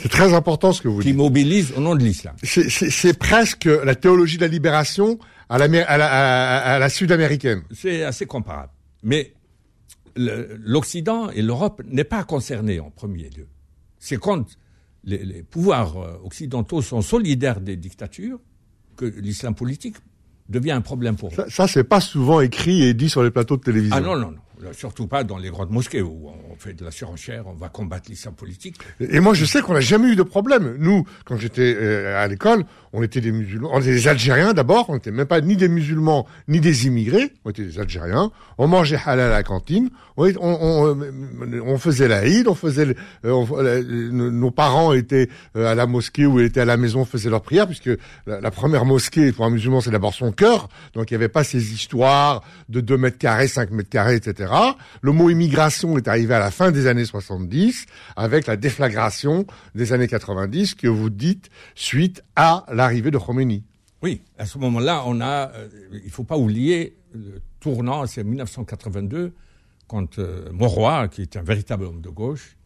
C'est 0.00 0.08
très 0.08 0.32
important 0.34 0.72
ce 0.72 0.80
que 0.82 0.88
vous 0.88 1.00
qui 1.00 1.08
dites. 1.08 1.16
mobilisent 1.16 1.72
au 1.76 1.80
nom 1.80 1.94
de 1.94 2.02
l'islam. 2.04 2.34
C'est- 2.42 3.18
presque 3.18 3.64
la 3.66 3.94
théologie 3.94 4.36
de 4.36 4.42
la 4.42 4.48
libération 4.48 5.18
à 5.48 5.58
la, 5.58 5.64
à 5.64 5.96
la, 5.98 6.06
à- 6.06 6.74
à 6.74 6.78
la 6.78 6.88
sud-américaine. 6.88 7.62
C'est 7.72 8.02
assez 8.04 8.26
comparable. 8.26 8.70
Mais 9.02 9.32
l'Occident 10.16 11.30
et 11.30 11.42
l'Europe 11.42 11.82
n'est 11.86 12.04
pas 12.04 12.24
concerné 12.24 12.80
en 12.80 12.90
premier 12.90 13.30
lieu. 13.30 13.46
C'est 13.98 14.18
quand 14.18 14.44
les, 15.04 15.24
les 15.24 15.42
pouvoirs 15.42 15.96
euh, 15.96 16.18
occidentaux 16.24 16.82
sont 16.82 17.02
solidaires 17.02 17.60
des 17.60 17.76
dictatures 17.76 18.40
que 18.96 19.04
l'islam 19.04 19.54
politique 19.54 19.96
devient 20.48 20.72
un 20.72 20.80
problème 20.80 21.16
pour 21.16 21.30
eux. 21.30 21.36
Ça, 21.36 21.46
ça 21.48 21.68
c'est 21.68 21.84
pas 21.84 22.00
souvent 22.00 22.40
écrit 22.40 22.82
et 22.82 22.94
dit 22.94 23.08
sur 23.08 23.22
les 23.22 23.30
plateaux 23.30 23.56
de 23.56 23.62
télévision. 23.62 23.96
Ah 23.96 24.00
non, 24.00 24.16
non, 24.16 24.32
non. 24.32 24.38
Surtout 24.72 25.06
pas 25.06 25.24
dans 25.24 25.38
les 25.38 25.50
grandes 25.50 25.70
mosquées 25.70 26.02
où 26.02 26.28
on 26.50 26.56
fait 26.56 26.74
de 26.74 26.84
la 26.84 26.90
surenchère, 26.90 27.46
on 27.46 27.54
va 27.54 27.68
combattre 27.68 28.10
l'islam 28.10 28.34
politique. 28.34 28.76
Et 29.00 29.20
moi, 29.20 29.34
je 29.34 29.44
sais 29.44 29.60
qu'on 29.60 29.74
n'a 29.74 29.80
jamais 29.80 30.08
eu 30.08 30.16
de 30.16 30.22
problème. 30.22 30.76
Nous, 30.78 31.04
quand 31.24 31.36
j'étais 31.36 31.76
euh, 31.78 32.22
à 32.22 32.26
l'école, 32.26 32.64
on 32.92 33.02
était 33.02 33.20
des 33.20 33.32
musulmans, 33.32 33.70
on 33.72 33.80
était 33.80 33.92
des 33.92 34.08
Algériens 34.08 34.52
d'abord, 34.54 34.88
on 34.90 34.94
n'était 34.94 35.10
même 35.10 35.26
pas 35.26 35.40
ni 35.40 35.56
des 35.56 35.68
musulmans 35.68 36.26
ni 36.48 36.60
des 36.60 36.86
immigrés, 36.86 37.32
on 37.44 37.50
était 37.50 37.64
des 37.64 37.78
Algériens. 37.78 38.30
On 38.56 38.66
mangeait 38.66 38.98
halal 39.04 39.30
à 39.30 39.34
la 39.34 39.42
cantine, 39.42 39.90
on, 40.16 41.78
faisait 41.78 42.08
la 42.08 42.26
Eid, 42.26 42.48
on 42.48 42.54
faisait, 42.54 42.96
euh, 43.24 44.10
nos 44.10 44.50
parents 44.50 44.92
étaient 44.92 45.28
euh, 45.56 45.70
à 45.70 45.74
la 45.74 45.86
mosquée 45.86 46.26
ou 46.26 46.40
étaient 46.40 46.60
à 46.60 46.64
la 46.64 46.76
maison, 46.76 47.04
faisaient 47.04 47.30
leur 47.30 47.42
prière, 47.42 47.66
puisque 47.66 47.90
la, 48.26 48.40
la 48.40 48.50
première 48.50 48.84
mosquée 48.84 49.32
pour 49.32 49.44
un 49.44 49.50
musulman, 49.50 49.80
c'est 49.80 49.90
d'abord 49.90 50.14
son 50.14 50.32
cœur. 50.32 50.68
Donc 50.94 51.10
il 51.10 51.14
n'y 51.14 51.16
avait 51.16 51.28
pas 51.28 51.44
ces 51.44 51.72
histoires 51.72 52.42
de 52.68 52.80
2 52.80 52.96
mètres 52.96 53.18
carrés, 53.18 53.48
5 53.48 53.70
mètres 53.70 53.90
carrés, 53.90 54.16
etc. 54.16 54.52
Le 55.02 55.12
mot 55.12 55.30
immigration 55.30 55.96
est 55.96 56.08
arrivé 56.08 56.34
à 56.34 56.40
la 56.40 56.50
fin 56.50 56.70
des 56.70 56.86
années 56.86 57.04
70 57.04 57.86
avec 58.16 58.46
la 58.46 58.56
déflagration 58.56 59.46
des 59.74 59.92
années 59.92 60.08
90 60.08 60.74
que 60.74 60.88
vous 60.88 61.10
dites 61.10 61.50
suite 61.74 62.22
à 62.38 62.64
l'arrivée 62.72 63.10
de 63.10 63.18
Khomeini. 63.18 63.64
Oui, 64.02 64.20
à 64.38 64.46
ce 64.46 64.58
moment-là, 64.58 65.02
on 65.06 65.20
a, 65.20 65.50
euh, 65.50 65.68
il 66.04 66.10
faut 66.10 66.22
pas 66.22 66.38
oublier 66.38 66.96
le 67.12 67.40
tournant, 67.58 68.06
c'est 68.06 68.22
1982, 68.22 69.32
quand 69.88 70.18
euh, 70.20 71.08
qui 71.10 71.22
est 71.22 71.36
un 71.36 71.42
véritable 71.42 71.84
homme 71.84 72.00
de 72.00 72.08
gauche, 72.08 72.56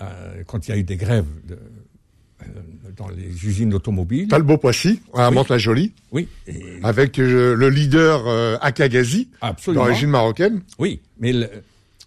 euh, 0.00 0.44
quand 0.46 0.68
il 0.68 0.70
y 0.70 0.74
a 0.74 0.76
eu 0.76 0.84
des 0.84 0.96
grèves 0.96 1.26
de- 1.48 1.58
euh, 2.42 2.46
dans 2.96 3.08
les 3.08 3.44
usines 3.44 3.74
automobiles. 3.74 4.28
Talbot-Poissy, 4.28 5.00
à 5.14 5.30
Oui. 5.30 5.34
Mantes-la-Jolie, 5.34 5.92
Oui, 6.12 6.28
et- 6.46 6.78
avec 6.84 7.16
le 7.16 7.68
leader 7.68 8.62
Akagazi, 8.62 9.28
d'origine 9.66 10.10
marocaine. 10.10 10.62
Oui, 10.78 11.00
mais 11.18 11.32
le- 11.32 11.50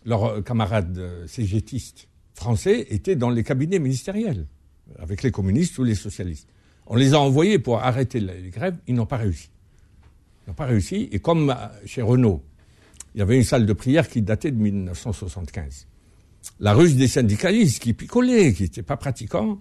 leurs 0.05 0.41
camarades 0.45 1.01
cégétistes 1.27 2.07
français 2.35 2.85
étaient 2.89 3.17
dans 3.17 3.31
les 3.31 3.43
cabinets 3.43 3.79
ministériels, 3.79 4.45
avec 4.97 5.23
les 5.23 5.31
communistes 5.31 5.77
ou 5.77 5.83
les 5.83 5.95
socialistes. 5.95 6.47
On 6.89 6.95
les 6.95 7.13
a 7.13 7.19
envoyés 7.19 7.59
pour 7.59 7.79
arrêter 7.79 8.19
les 8.19 8.49
grèves, 8.49 8.75
ils 8.87 8.95
n'ont 8.95 9.05
pas 9.05 9.17
réussi. 9.17 9.49
Ils 10.45 10.49
n'ont 10.49 10.55
pas 10.55 10.65
réussi, 10.65 11.07
et 11.11 11.19
comme 11.19 11.51
euh, 11.51 11.53
chez 11.85 12.01
Renault, 12.01 12.43
il 13.13 13.19
y 13.19 13.21
avait 13.21 13.37
une 13.37 13.43
salle 13.43 13.67
de 13.67 13.73
prière 13.73 14.09
qui 14.09 14.23
datait 14.23 14.51
de 14.51 14.57
1975. 14.57 15.85
La 16.59 16.73
ruse 16.73 16.95
des 16.95 17.07
syndicalistes 17.07 17.81
qui 17.81 17.93
picolaient, 17.93 18.53
qui 18.53 18.63
n'étaient 18.63 18.81
pas 18.81 18.97
pratiquants, 18.97 19.59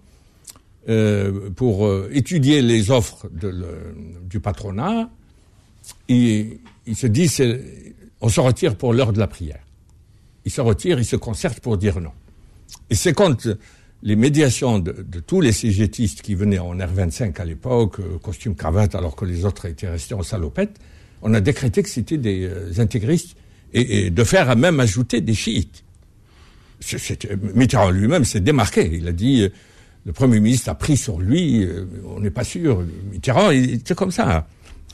euh, 0.87 1.51
pour 1.51 1.85
euh, 1.85 2.09
étudier 2.11 2.63
les 2.63 2.89
offres 2.89 3.29
du 4.23 4.39
patronat, 4.39 5.11
ils, 6.07 6.59
ils 6.87 6.95
se 6.95 7.05
disent, 7.05 7.43
on 8.21 8.29
se 8.29 8.39
retire 8.39 8.75
pour 8.75 8.93
l'heure 8.93 9.13
de 9.13 9.19
la 9.19 9.27
prière. 9.27 9.63
Ils 10.45 10.51
se 10.51 10.61
retirent, 10.61 10.99
ils 10.99 11.05
se 11.05 11.15
concertent 11.15 11.59
pour 11.59 11.77
dire 11.77 11.99
non. 11.99 12.11
Et 12.89 12.95
c'est 12.95 13.13
quand 13.13 13.47
les 14.01 14.15
médiations 14.15 14.79
de, 14.79 15.19
tous 15.25 15.41
les 15.41 15.51
CGTistes 15.51 16.21
qui 16.21 16.35
venaient 16.35 16.59
en 16.59 16.75
R25 16.75 17.39
à 17.39 17.45
l'époque, 17.45 17.99
euh, 17.99 18.17
costume 18.21 18.55
cravate, 18.55 18.95
alors 18.95 19.15
que 19.15 19.25
les 19.25 19.45
autres 19.45 19.65
étaient 19.65 19.89
restés 19.89 20.13
en 20.13 20.23
salopette, 20.23 20.79
on 21.21 21.33
a 21.33 21.41
décrété 21.41 21.83
que 21.83 21.89
c'était 21.89 22.17
des 22.17 22.45
euh, 22.45 22.71
intégristes 22.79 23.35
et, 23.73 24.09
de 24.09 24.23
faire 24.23 24.49
à 24.49 24.55
même 24.55 24.79
ajouter 24.79 25.21
des 25.21 25.33
chiites. 25.33 25.83
Mitterrand 27.53 27.89
lui-même 27.89 28.23
s'est 28.23 28.39
démarqué. 28.39 28.89
Il 28.93 29.07
a 29.07 29.11
dit, 29.11 29.43
euh, 29.43 29.49
le 30.05 30.13
Premier 30.13 30.39
ministre 30.39 30.69
a 30.69 30.75
pris 30.75 30.95
sur 30.95 31.19
lui, 31.19 31.67
on 32.05 32.21
n'est 32.21 32.31
pas 32.31 32.45
sûr. 32.45 32.85
Mitterrand, 33.11 33.51
il 33.51 33.73
était 33.75 33.95
comme 33.95 34.11
ça. 34.11 34.47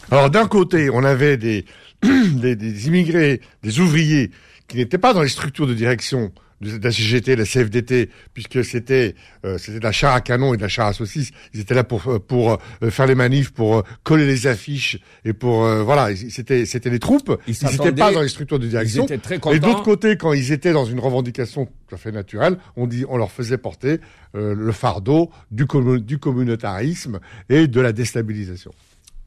Alors 0.09 0.31
d'un 0.31 0.47
côté, 0.47 0.89
on 0.89 1.03
avait 1.03 1.37
des, 1.37 1.65
des, 2.01 2.55
des 2.55 2.87
immigrés, 2.87 3.39
des 3.61 3.79
ouvriers 3.79 4.31
qui 4.67 4.77
n'étaient 4.77 4.97
pas 4.97 5.13
dans 5.13 5.21
les 5.21 5.29
structures 5.29 5.67
de 5.67 5.75
direction 5.75 6.31
de 6.61 6.77
la 6.81 6.91
CGT, 6.91 7.35
la 7.35 7.43
CFDT, 7.45 8.09
puisque 8.33 8.63
c'était 8.63 9.15
euh, 9.45 9.57
c'était 9.57 9.79
de 9.79 9.83
la 9.83 9.91
char 9.91 10.13
à 10.13 10.21
canon 10.21 10.53
et 10.53 10.57
de 10.57 10.61
la 10.61 10.67
char 10.69 10.87
à 10.87 10.93
saucisse. 10.93 11.31
Ils 11.53 11.59
étaient 11.59 11.73
là 11.75 11.83
pour 11.83 12.07
euh, 12.07 12.19
pour 12.19 12.57
euh, 12.81 12.89
faire 12.89 13.07
les 13.07 13.15
manifs, 13.15 13.51
pour 13.51 13.77
euh, 13.77 13.81
coller 14.03 14.25
les 14.25 14.47
affiches 14.47 14.97
et 15.25 15.33
pour 15.33 15.65
voilà, 15.83 16.15
c'était 16.15 16.65
c'était 16.65 16.89
les 16.89 16.99
troupes. 16.99 17.37
Ils 17.47 17.51
n'étaient 17.51 17.91
pas 17.91 18.11
dans 18.13 18.21
les 18.21 18.29
structures 18.29 18.59
de 18.59 18.67
direction. 18.67 19.03
étaient 19.05 19.17
très 19.17 19.35
et 19.53 19.59
d'autre 19.59 19.83
côté, 19.83 20.15
quand 20.17 20.33
ils 20.33 20.51
étaient 20.51 20.71
dans 20.73 20.85
une 20.85 20.99
revendication 20.99 21.65
tout 21.87 21.95
à 21.95 21.97
fait 21.97 22.11
naturelle, 22.11 22.57
on 22.75 22.87
dit 22.87 23.03
on 23.09 23.17
leur 23.17 23.31
faisait 23.31 23.57
porter 23.57 23.99
le 24.33 24.71
fardeau 24.71 25.29
du 25.51 25.65
commu- 25.65 25.99
du 25.99 26.17
communautarisme 26.19 27.19
et 27.49 27.67
de 27.67 27.81
la 27.81 27.91
déstabilisation. 27.91 28.71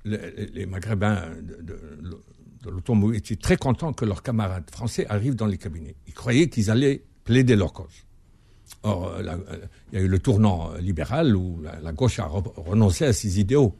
les, 0.04 0.18
les 0.54 0.66
Maghrébins 0.66 1.22
de, 1.42 1.62
de- 1.62 2.18
de 2.64 2.70
l'automobile 2.70 3.18
étaient 3.18 3.36
très 3.36 3.56
contents 3.56 3.92
que 3.92 4.04
leurs 4.04 4.22
camarades 4.24 4.68
français 4.72 5.06
arrivent 5.08 5.36
dans 5.36 5.46
les 5.46 5.58
cabinets. 5.58 5.94
Ils 6.08 6.12
croyaient 6.14 6.48
qu'ils 6.48 6.70
allaient 6.72 7.02
plaider 7.28 7.56
leur 7.62 7.72
cause. 7.78 7.96
Or, 8.82 8.98
euh, 9.08 9.22
euh, 9.22 9.56
il 9.92 9.98
y 9.98 10.02
a 10.02 10.04
eu 10.06 10.08
le 10.08 10.18
tournant 10.18 10.58
euh, 10.72 10.78
libéral 10.88 11.36
où 11.36 11.60
la, 11.62 11.74
la 11.86 11.92
gauche 11.92 12.18
a 12.20 12.26
re- 12.26 12.52
renoncé 12.70 13.04
à 13.04 13.12
ses 13.12 13.38
idéaux. 13.44 13.72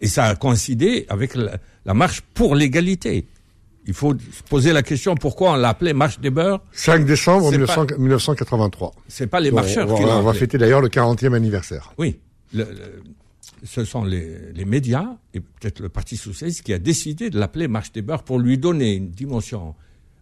Et 0.00 0.08
ça 0.08 0.24
a 0.24 0.34
coïncidé 0.36 1.06
avec 1.08 1.34
la, 1.34 1.56
la 1.84 1.94
marche 1.94 2.20
pour 2.34 2.54
l'égalité. 2.54 3.26
Il 3.86 3.94
faut 3.94 4.14
se 4.38 4.42
poser 4.48 4.72
la 4.72 4.82
question 4.82 5.14
pourquoi 5.16 5.52
on 5.52 5.56
l'a 5.56 5.70
appelée 5.70 5.92
marche 5.92 6.18
des 6.20 6.30
beurs? 6.30 6.60
5 6.72 7.04
décembre 7.04 7.44
C'est 7.50 7.58
1900 7.58 7.86
1983. 7.98 8.92
C'est 9.08 9.26
pas 9.26 9.40
les 9.40 9.50
marcheurs 9.50 9.90
on, 9.90 9.96
qui 9.96 10.02
l'ont 10.02 10.18
on 10.18 10.22
va 10.22 10.32
fêter 10.34 10.56
d'ailleurs 10.56 10.80
le 10.80 10.88
40e 10.88 11.34
anniversaire. 11.34 11.92
Oui, 11.98 12.18
le- 12.54 12.64
le- 12.64 13.02
ce 13.64 13.84
sont 13.84 14.04
les, 14.04 14.52
les 14.54 14.64
médias 14.64 15.08
et 15.34 15.40
peut-être 15.40 15.80
le 15.80 15.88
Parti 15.88 16.16
socialiste 16.16 16.62
qui 16.62 16.72
a 16.72 16.78
décidé 16.78 17.28
de 17.30 17.38
l'appeler 17.38 17.68
Marche 17.68 17.92
des 17.92 18.02
beurs 18.02 18.22
pour 18.24 18.38
lui 18.38 18.56
donner 18.58 18.94
une 18.94 19.10
dimension 19.10 19.74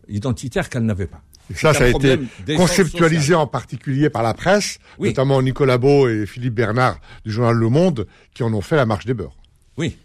identitaire 0.08 0.68
qu'elle 0.70 0.84
n'avait 0.84 1.06
pas. 1.06 1.22
Et 1.50 1.54
ça, 1.54 1.74
ça 1.74 1.84
a 1.84 1.88
été 1.88 2.18
conceptualisé 2.56 3.20
sociale. 3.20 3.38
en 3.38 3.46
particulier 3.46 4.08
par 4.08 4.22
la 4.22 4.34
presse, 4.34 4.78
Oui. 4.98 5.08
notamment 5.08 5.42
Nicolas 5.42 5.78
Beau 5.78 6.08
et 6.08 6.24
Philippe 6.26 6.54
Bernard 6.54 7.00
du 7.24 7.32
journal 7.32 7.56
Le 7.56 7.68
Monde, 7.68 8.06
qui 8.34 8.42
en 8.44 8.52
ont 8.54 8.60
fait 8.60 8.76
la 8.76 8.86
marche 8.86 9.04
des 9.06 9.14
beurs. 9.14 9.36
Oui, 9.76 9.96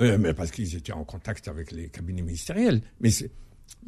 Euh, 0.00 0.18
mais 0.18 0.34
parce 0.34 0.50
qu'ils 0.50 0.74
étaient 0.74 0.92
en 0.92 1.04
contact 1.04 1.46
avec 1.46 1.70
les 1.70 1.88
cabinets 1.88 2.22
ministériels. 2.22 2.80
Mais 3.00 3.10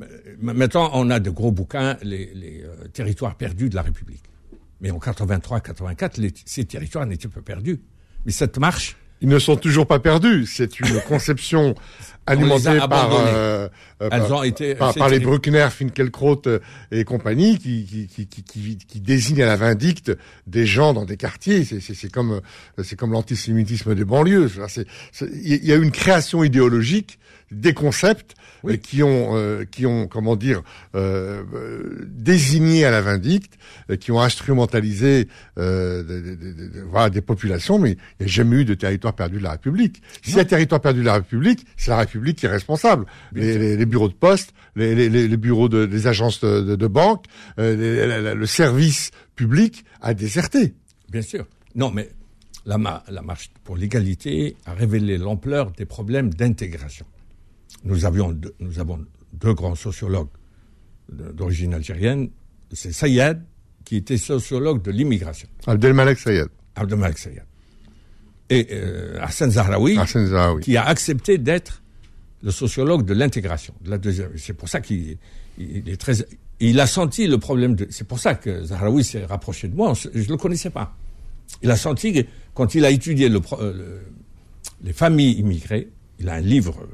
euh, 0.02 0.06
maintenant, 0.40 0.90
on 0.94 1.10
a 1.10 1.18
de 1.18 1.30
gros 1.30 1.50
bouquins, 1.50 1.96
les, 2.02 2.32
les, 2.34 2.62
euh, 2.62 2.86
territoires 2.92 3.34
perdus 3.36 3.68
de 3.70 3.74
la 3.74 3.82
République. 3.82 4.22
Mais 4.80 4.90
en 4.92 4.98
83-84, 4.98 6.18
les- 6.20 6.32
ces 6.44 6.64
territoires 6.64 7.06
n'étaient 7.06 7.28
pas 7.28 7.40
perdus. 7.40 7.80
Mais 8.24 8.32
cette 8.32 8.58
marche, 8.58 8.96
Ils 9.22 9.28
ne 9.28 9.38
sont 9.38 9.56
toujours 9.56 9.86
pas 9.86 9.98
perdus. 9.98 10.44
C'est 10.46 10.78
une 10.78 11.00
conception 11.08 11.74
alimentée 12.26 12.70
les 12.74 12.78
a 12.80 12.88
par, 12.88 13.12
euh, 13.14 13.68
euh, 14.02 14.08
elles 14.12 14.20
par, 14.20 14.32
ont 14.32 14.42
été 14.42 14.74
par, 14.74 15.08
les. 15.08 15.20
Bruckner, 15.20 15.68
Finkielkraut 15.70 16.42
euh, 16.46 16.58
et 16.90 17.04
compagnie, 17.04 17.58
qui, 17.58 17.84
qui, 17.84 18.06
qui, 18.08 18.26
qui, 18.26 18.42
qui, 18.42 18.76
qui 18.78 19.00
désignent 19.00 19.42
à 19.42 19.46
la 19.46 19.56
vindicte 19.56 20.12
des 20.46 20.66
gens 20.66 20.92
dans 20.92 21.04
des 21.04 21.16
quartiers. 21.16 21.64
C'est, 21.64 22.10
comme, 22.12 22.40
c'est 22.82 22.96
comme 22.96 23.12
l'antisémitisme 23.12 23.94
des 23.94 24.04
banlieues. 24.04 24.50
Il 25.42 25.64
y 25.64 25.72
a 25.72 25.76
une 25.76 25.90
création 25.92 26.42
idéologique 26.44 27.18
des 27.52 27.74
concepts 27.74 28.34
Oui. 28.64 28.72
euh, 28.74 28.76
qui 28.76 29.02
ont, 29.04 29.36
euh, 29.36 29.64
qui 29.64 29.86
ont, 29.86 30.08
comment 30.08 30.34
dire, 30.34 30.62
euh, 30.96 31.44
désigné 32.08 32.84
à 32.84 32.90
la 32.90 33.00
vindicte, 33.00 33.54
qui 34.00 34.10
ont 34.10 34.20
instrumentalisé 34.20 35.28
euh, 35.58 36.02
des- 36.02 36.36
des- 36.36 36.80
voilà, 36.90 37.08
des 37.08 37.20
populations, 37.20 37.78
mais 37.78 37.92
il 37.92 37.96
n'y 38.20 38.26
a 38.26 38.28
jamais 38.28 38.56
eu 38.56 38.64
de 38.64 38.74
territoire 38.74 39.14
perdu 39.14 39.38
de 39.38 39.44
la 39.44 39.52
République. 39.52 40.02
S'il 40.22 40.36
y 40.36 40.40
a 40.40 40.44
territoire 40.44 40.80
perdu 40.80 41.00
de 41.00 41.04
la 41.06 41.14
République, 41.14 41.64
c'est 41.76 41.92
la 41.92 41.98
République 41.98 42.15
qui 42.34 42.46
est 42.46 42.48
responsable. 42.50 43.06
Les, 43.32 43.58
les- 43.58 43.76
les 43.76 43.86
bureaux 43.86 44.08
de 44.08 44.14
poste, 44.14 44.52
les, 44.74 45.36
bureaux 45.36 45.68
de, 45.68 45.86
des 45.86 46.06
agences 46.06 46.40
de, 46.40 46.76
de- 46.76 46.86
banque, 46.86 47.24
euh, 47.58 48.34
le 48.34 48.46
service 48.46 49.10
public 49.34 49.84
a 50.00 50.14
déserté. 50.14 50.74
Bien 51.10 51.22
sûr. 51.22 51.46
Non, 51.74 51.90
mais 51.90 52.10
la, 52.64 52.78
ma- 52.78 53.04
la 53.08 53.22
marche 53.22 53.50
pour 53.64 53.76
l'égalité 53.76 54.56
a 54.66 54.72
révélé 54.74 55.18
l'ampleur 55.18 55.72
des 55.72 55.84
problèmes 55.86 56.32
d'intégration. 56.32 57.06
Nous, 57.84 58.04
avions 58.04 58.32
deux, 58.32 58.54
nous 58.60 58.78
avons 58.80 59.04
deux 59.32 59.54
grands 59.54 59.74
sociologues 59.74 60.28
d'origine 61.08 61.74
algérienne. 61.74 62.30
C'est 62.72 62.92
Sayed, 62.92 63.42
qui 63.84 63.96
était 63.96 64.16
sociologue 64.16 64.82
de 64.82 64.90
l'immigration, 64.90 65.48
Abdelmalek 65.66 66.18
Sayed, 66.18 66.48
Abdelmalek 66.74 67.18
Sayed. 67.18 67.44
Et 68.50 68.68
euh, 68.72 69.18
Hassan 69.20 69.50
Zahraoui, 69.50 69.96
Arsène 69.98 70.26
Zahawi. 70.26 70.62
qui 70.62 70.76
a 70.76 70.84
accepté 70.84 71.36
d'être 71.38 71.82
le 72.42 72.50
sociologue 72.50 73.04
de 73.04 73.14
l'intégration. 73.14 73.74
C'est 74.36 74.52
pour 74.52 74.68
ça 74.68 74.80
qu'il 74.80 75.16
il 75.58 75.88
est 75.88 75.96
très. 75.96 76.14
Il 76.60 76.80
a 76.80 76.86
senti 76.86 77.26
le 77.26 77.38
problème 77.38 77.74
de. 77.74 77.86
C'est 77.90 78.06
pour 78.06 78.18
ça 78.18 78.34
que 78.34 78.64
Zahraoui 78.64 79.04
s'est 79.04 79.24
rapproché 79.24 79.68
de 79.68 79.74
moi. 79.74 79.92
Je 79.94 80.28
le 80.28 80.36
connaissais 80.36 80.70
pas. 80.70 80.96
il 81.62 81.70
a 81.70 81.76
senti 81.76 82.12
que 82.12 82.20
quand 82.54 82.74
il 82.74 82.84
a 82.84 82.90
étudié 82.90 83.28
le, 83.28 83.40
les 84.82 84.92
familles 84.92 85.38
immigrées, 85.38 85.88
il 86.18 86.28
a 86.28 86.34
un 86.34 86.40
livre 86.40 86.86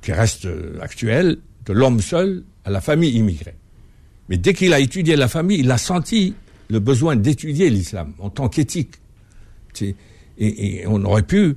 qui 0.00 0.12
reste 0.12 0.48
actuel, 0.80 1.38
de 1.66 1.72
l'homme 1.72 2.00
seul 2.00 2.44
à 2.64 2.70
la 2.70 2.80
famille 2.80 3.16
immigrée. 3.16 3.54
Mais 4.28 4.36
dès 4.36 4.54
qu'il 4.54 4.72
a 4.72 4.80
étudié 4.80 5.16
la 5.16 5.28
famille, 5.28 5.60
il 5.60 5.70
a 5.70 5.78
senti 5.78 6.34
le 6.68 6.80
besoin 6.80 7.16
d'étudier 7.16 7.70
l'islam 7.70 8.14
en 8.18 8.30
tant 8.30 8.48
qu'éthique. 8.48 8.94
Et, 10.38 10.84
on 10.86 11.04
aurait 11.04 11.22
pu 11.22 11.56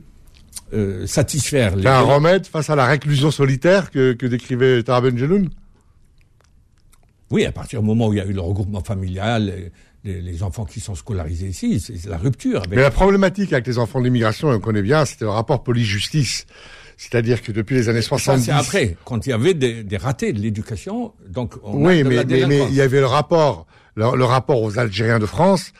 euh, 0.75 1.07
satisfaire... 1.07 1.75
Les... 1.75 1.87
un 1.87 2.01
remède 2.01 2.45
face 2.45 2.69
à 2.69 2.75
la 2.75 2.85
réclusion 2.85 3.31
solitaire 3.31 3.91
que, 3.91 4.13
que 4.13 4.25
décrivait 4.25 4.83
Taraben 4.83 5.17
Jeloun 5.17 5.49
Oui, 7.31 7.45
à 7.45 7.51
partir 7.51 7.81
du 7.81 7.85
moment 7.85 8.07
où 8.07 8.13
il 8.13 8.17
y 8.17 8.21
a 8.21 8.25
eu 8.25 8.33
le 8.33 8.41
regroupement 8.41 8.81
familial, 8.81 9.71
les, 10.03 10.21
les 10.21 10.43
enfants 10.43 10.65
qui 10.65 10.79
sont 10.79 10.95
scolarisés 10.95 11.47
ici, 11.47 11.79
c'est 11.79 12.07
la 12.07 12.17
rupture. 12.17 12.63
Mais 12.69 12.75
la 12.77 12.91
problématique 12.91 13.53
avec 13.53 13.65
les 13.67 13.79
enfants 13.79 13.99
de 13.99 14.05
l'immigration, 14.05 14.49
on 14.49 14.59
connaît 14.59 14.83
bien, 14.83 15.05
c'était 15.05 15.25
le 15.25 15.31
rapport 15.31 15.63
police-justice. 15.63 16.45
C'est-à-dire 16.97 17.41
que 17.41 17.51
depuis 17.51 17.75
les 17.75 17.89
années 17.89 18.01
70... 18.01 18.45
C'est 18.45 18.51
après, 18.51 18.97
quand 19.03 19.25
il 19.25 19.31
y 19.31 19.33
avait 19.33 19.53
des, 19.53 19.83
des 19.83 19.97
ratés 19.97 20.31
de 20.31 20.39
l'éducation, 20.39 21.13
donc 21.27 21.55
on 21.63 21.85
Oui, 21.85 22.03
mais, 22.03 22.23
mais, 22.23 22.45
mais, 22.45 22.65
il 22.69 22.73
y 22.75 22.81
avait 22.81 22.99
le 23.01 23.05
rapport, 23.05 23.65
le, 23.95 24.15
le 24.15 24.23
rapport 24.23 24.61
aux 24.61 24.79
Algériens 24.79 25.19
de 25.19 25.25
France, 25.25 25.73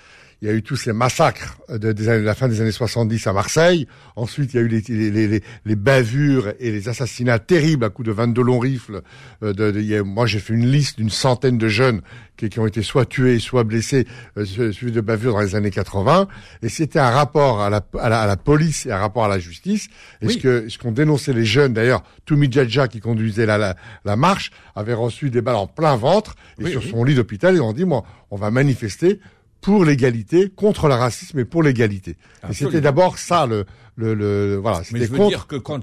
il 0.46 0.50
y 0.50 0.52
a 0.52 0.54
eu 0.54 0.62
tous 0.62 0.76
ces 0.76 0.94
massacres 0.94 1.58
de, 1.70 1.92
la 2.08 2.36
fin 2.36 2.48
des 2.48 2.62
années 2.62 2.72
70 2.72 3.26
à 3.26 3.34
Marseille. 3.34 3.88
Ensuite, 4.16 4.54
il 4.54 4.58
y 4.58 4.60
a 4.60 4.62
eu 4.62 4.68
les, 4.68 5.42
les, 5.66 5.76
bavures 5.76 6.54
et 6.60 6.72
les 6.72 6.88
assassinats 6.88 7.40
terribles 7.40 7.84
à 7.84 7.90
coups 7.90 8.08
de 8.08 8.12
22 8.12 8.44
longs 8.44 8.60
rifles. 8.60 9.02
Euh, 9.42 9.54
de, 9.54 10.02
moi, 10.04 10.28
j'ai 10.28 10.38
fait 10.38 10.54
une 10.54 10.68
liste 10.68 10.98
d'une 10.98 11.10
centaine 11.10 11.58
de 11.58 11.68
jeunes 11.68 12.02
qui, 12.38 12.50
qui, 12.50 12.60
ont 12.60 12.68
été 12.68 12.84
soit 12.84 13.08
tués, 13.08 13.40
soit 13.40 13.64
blessés 13.64 14.06
euh, 14.38 14.46
de 14.46 15.02
bavures 15.02 15.34
dans 15.34 15.42
les 15.42 15.56
années 15.56 15.72
80. 15.72 16.28
Et 16.62 16.70
c'était 16.70 17.00
un 17.00 17.10
rapport 17.10 17.62
à 17.62 17.72
la, 17.72 17.84
à, 18.00 18.28
la, 18.28 18.38
police 18.38 18.86
et 18.86 18.92
un 18.92 19.00
rapport 19.00 19.26
à 19.26 19.28
la 19.28 19.40
justice. 19.40 19.88
Et 20.22 20.30
ce 20.30 20.38
que 20.38 20.70
ce 20.70 20.78
qu'ont 20.78 20.92
dénoncé 20.92 21.34
les 21.34 21.46
jeunes, 21.46 21.74
d'ailleurs, 21.74 22.04
Toumi 22.26 22.52
Djadja 22.52 22.88
qui 22.88 23.00
conduisait 23.00 23.48
la, 23.48 23.58
la, 23.58 23.76
la, 24.04 24.16
marche 24.16 24.52
avait 24.76 24.94
reçu 24.94 25.32
des 25.32 25.42
balles 25.42 25.56
en 25.56 25.66
plein 25.66 25.96
ventre 25.96 26.36
et 26.60 26.70
sur 26.70 26.84
son 26.84 27.04
lit 27.04 27.16
d'hôpital, 27.16 27.56
ils 27.56 27.62
ont 27.62 27.74
dit, 27.74 27.86
moi, 27.86 28.04
on 28.30 28.36
va 28.36 28.52
manifester 28.52 29.20
pour 29.66 29.84
l'égalité, 29.84 30.50
contre 30.50 30.88
le 30.88 30.94
racisme 30.94 31.40
et 31.40 31.46
pour 31.46 31.64
l'égalité. 31.64 32.18
Et 32.48 32.54
c'était 32.54 32.82
d'abord 32.82 33.18
ça 33.18 33.48
le, 33.48 33.66
le, 33.96 34.14
le 34.14 34.58
voilà. 34.58 34.82
Mais 34.92 35.00
je 35.06 35.12
veux 35.12 35.28
dire 35.28 35.48
que 35.48 35.56
quand 35.56 35.82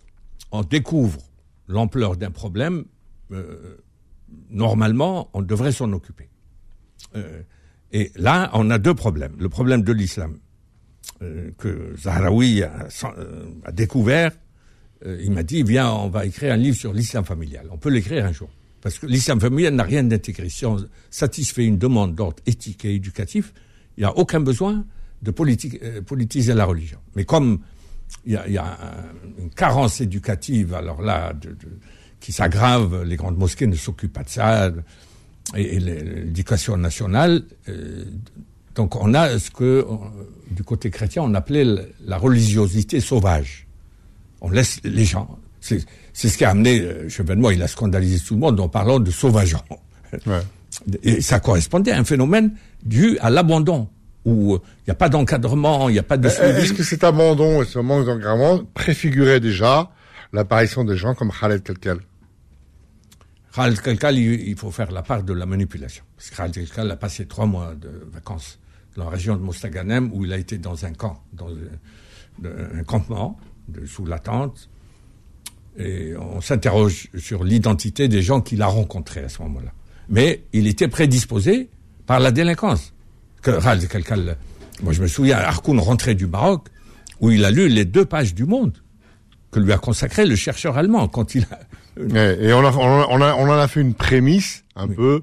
on 0.50 0.62
découvre 0.62 1.20
l'ampleur 1.68 2.16
d'un 2.16 2.32
problème, 2.32 2.84
euh, 3.30 3.76
normalement, 4.50 5.30
on 5.32 5.42
devrait 5.42 5.70
s'en 5.70 5.92
occuper. 5.92 6.28
Euh, 7.14 7.42
et 7.92 8.10
là, 8.16 8.50
on 8.52 8.68
a 8.68 8.78
deux 8.78 8.94
problèmes. 8.94 9.36
Le 9.38 9.48
problème 9.48 9.82
de 9.82 9.92
l'islam 9.92 10.38
euh, 11.22 11.52
que 11.56 11.94
Zahraoui 11.96 12.64
a, 12.64 12.88
euh, 13.16 13.44
a 13.64 13.70
découvert. 13.70 14.32
Euh, 15.06 15.20
il 15.22 15.30
m'a 15.30 15.44
dit, 15.44 15.62
viens, 15.62 15.88
on 15.92 16.08
va 16.08 16.26
écrire 16.26 16.52
un 16.52 16.56
livre 16.56 16.76
sur 16.76 16.92
l'islam 16.92 17.24
familial. 17.24 17.68
On 17.70 17.78
peut 17.78 17.90
l'écrire 17.90 18.26
un 18.26 18.32
jour. 18.32 18.50
Parce 18.80 18.98
que 18.98 19.06
l'islam 19.06 19.40
familial 19.40 19.74
n'a 19.74 19.82
rien 19.82 20.02
d'intégré. 20.02 20.48
Si 20.48 20.64
on 20.64 20.76
satisfait 21.10 21.66
une 21.66 21.78
demande 21.78 22.14
d'ordre 22.14 22.42
éthique 22.46 22.84
et 22.84 22.94
éducatif, 22.94 23.52
il 23.96 24.00
n'y 24.00 24.06
a 24.06 24.16
aucun 24.16 24.40
besoin 24.40 24.84
de 25.22 25.34
euh, 25.82 26.02
politiser 26.02 26.54
la 26.54 26.64
religion. 26.64 26.98
Mais 27.14 27.24
comme 27.24 27.60
il 28.24 28.32
y 28.32 28.58
a, 28.58 28.78
une 29.38 29.50
carence 29.50 30.00
éducative, 30.00 30.74
alors 30.74 31.02
là, 31.02 31.32
qui 32.20 32.32
s'aggrave, 32.32 33.02
les 33.04 33.16
grandes 33.16 33.38
mosquées 33.38 33.66
ne 33.66 33.76
s'occupent 33.76 34.12
pas 34.12 34.24
de 34.24 34.28
ça, 34.30 34.72
et, 35.54 35.78
l'éducation 35.78 36.76
nationale, 36.76 37.44
euh, 37.68 38.04
donc 38.74 38.96
on 38.96 39.14
a 39.14 39.38
ce 39.38 39.50
que, 39.50 39.86
du 40.50 40.64
côté 40.64 40.90
chrétien, 40.90 41.22
on 41.22 41.34
appelait 41.34 41.66
la 42.04 42.16
religiosité 42.16 43.00
sauvage. 43.00 43.66
On 44.40 44.50
laisse 44.50 44.80
les 44.84 45.04
gens 45.04 45.38
c'est 46.12 46.28
ce 46.28 46.38
qui 46.38 46.44
a 46.44 46.50
amené 46.50 46.80
euh, 46.80 47.08
Chevènement, 47.08 47.50
il 47.50 47.62
a 47.62 47.68
scandalisé 47.68 48.22
tout 48.24 48.34
le 48.34 48.40
monde 48.40 48.58
en 48.60 48.68
parlant 48.68 49.00
de 49.00 49.10
sauvageant. 49.10 49.64
Ouais. 50.26 50.40
Et 51.02 51.20
ça 51.20 51.40
correspondait 51.40 51.92
à 51.92 51.98
un 51.98 52.04
phénomène 52.04 52.52
dû 52.82 53.18
à 53.20 53.30
l'abandon, 53.30 53.88
où 54.24 54.54
euh, 54.54 54.60
il 54.78 54.88
n'y 54.88 54.92
a 54.92 54.94
pas 54.94 55.08
d'encadrement, 55.08 55.88
il 55.88 55.92
n'y 55.92 55.98
a 55.98 56.04
pas 56.04 56.16
de 56.16 56.28
suivi. 56.28 56.60
Est-ce 56.60 56.72
que 56.72 56.82
cet 56.82 57.04
abandon 57.04 57.62
et 57.62 57.64
ce 57.64 57.78
manque 57.78 58.06
d'encadrement 58.06 58.62
préfiguraient 58.74 59.40
déjà 59.40 59.90
l'apparition 60.32 60.84
des 60.84 60.96
gens 60.96 61.14
comme 61.14 61.32
Khaled 61.32 61.62
Kelkal 61.62 61.98
Khaled 63.54 63.80
Kelkal, 63.80 64.16
il, 64.16 64.56
faut 64.56 64.70
faire 64.70 64.92
la 64.92 65.02
part 65.02 65.24
de 65.24 65.32
la 65.32 65.44
manipulation. 65.44 66.04
Parce 66.16 66.30
que 66.30 66.36
Khaled 66.36 66.54
Kelkal 66.54 66.90
a 66.90 66.96
passé 66.96 67.26
trois 67.26 67.46
mois 67.46 67.74
de 67.74 67.90
vacances 68.12 68.58
dans 68.96 69.04
la 69.04 69.10
région 69.10 69.36
de 69.36 69.42
Mostaganem, 69.42 70.10
où 70.12 70.24
il 70.24 70.32
a 70.32 70.36
été 70.36 70.58
dans 70.58 70.84
un 70.84 70.92
camp, 70.92 71.20
dans 71.32 71.48
un, 72.44 72.84
campement, 72.84 73.38
de, 73.68 73.86
sous 73.86 74.06
la 74.06 74.20
tente, 74.20 74.69
et 75.78 76.14
on 76.16 76.40
s'interroge 76.40 77.08
sur 77.18 77.44
l'identité 77.44 78.08
des 78.08 78.22
gens 78.22 78.40
qu'il 78.40 78.62
a 78.62 78.66
rencontrés 78.66 79.24
à 79.24 79.28
ce 79.28 79.42
moment-là. 79.42 79.72
Mais 80.08 80.42
il 80.52 80.66
était 80.66 80.88
prédisposé 80.88 81.68
par 82.06 82.20
la 82.20 82.32
délinquance. 82.32 82.92
Que, 83.42 83.52
moi, 84.82 84.92
je 84.92 85.02
me 85.02 85.06
souviens, 85.06 85.38
Harkoun 85.38 85.78
rentrait 85.78 86.14
du 86.14 86.26
Maroc, 86.26 86.68
où 87.20 87.30
il 87.30 87.44
a 87.44 87.50
lu 87.50 87.68
les 87.68 87.84
deux 87.84 88.04
pages 88.04 88.34
du 88.34 88.44
Monde 88.44 88.76
que 89.50 89.60
lui 89.60 89.72
a 89.72 89.78
consacré 89.78 90.26
le 90.26 90.36
chercheur 90.36 90.76
allemand 90.76 91.08
quand 91.08 91.34
il 91.34 91.46
a. 91.50 91.60
Et 91.98 92.52
on, 92.52 92.64
a, 92.64 92.72
on, 92.72 93.20
a, 93.20 93.34
on 93.34 93.42
en 93.42 93.50
a 93.50 93.68
fait 93.68 93.80
une 93.80 93.94
prémisse 93.94 94.64
un 94.76 94.88
peu 94.88 95.22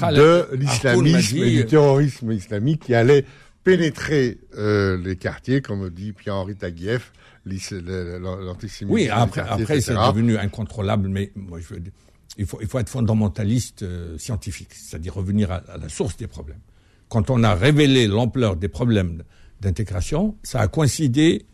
de 0.00 0.48
l'islamisme 0.54 1.38
et 1.38 1.50
du 1.50 1.66
terrorisme 1.66 2.32
islamique 2.32 2.84
qui 2.86 2.94
allait 2.94 3.24
pénétrer 3.64 4.38
euh, 4.56 4.98
les 5.04 5.16
quartiers, 5.16 5.60
comme 5.60 5.90
dit 5.90 6.12
Pierre-Henri 6.12 6.56
Taguieff, 6.56 7.12
l'antisémitisme. 7.44 8.90
Oui, 8.90 9.08
après, 9.08 9.42
après 9.42 9.80
c'est 9.80 9.94
devenu 9.94 10.36
incontrôlable, 10.36 11.08
mais 11.08 11.32
moi 11.34 11.60
je 11.60 11.74
veux 11.74 11.80
dire, 11.80 11.92
il 12.36 12.46
faut, 12.46 12.58
il 12.60 12.68
faut 12.68 12.78
être 12.78 12.88
fondamentaliste 12.88 13.82
euh, 13.82 14.16
scientifique, 14.18 14.72
c'est-à-dire 14.72 15.14
revenir 15.14 15.50
à, 15.50 15.62
la 15.80 15.88
source 15.88 16.16
des 16.16 16.26
problèmes. 16.26 16.60
Quand 17.08 17.30
on 17.30 17.42
a 17.42 17.54
révélé 17.54 18.06
l'ampleur 18.06 18.56
des 18.56 18.68
problèmes 18.68 19.24
d'intégration, 19.60 20.36
ça 20.42 20.60
a 20.60 20.68
coïncidé 20.68 21.46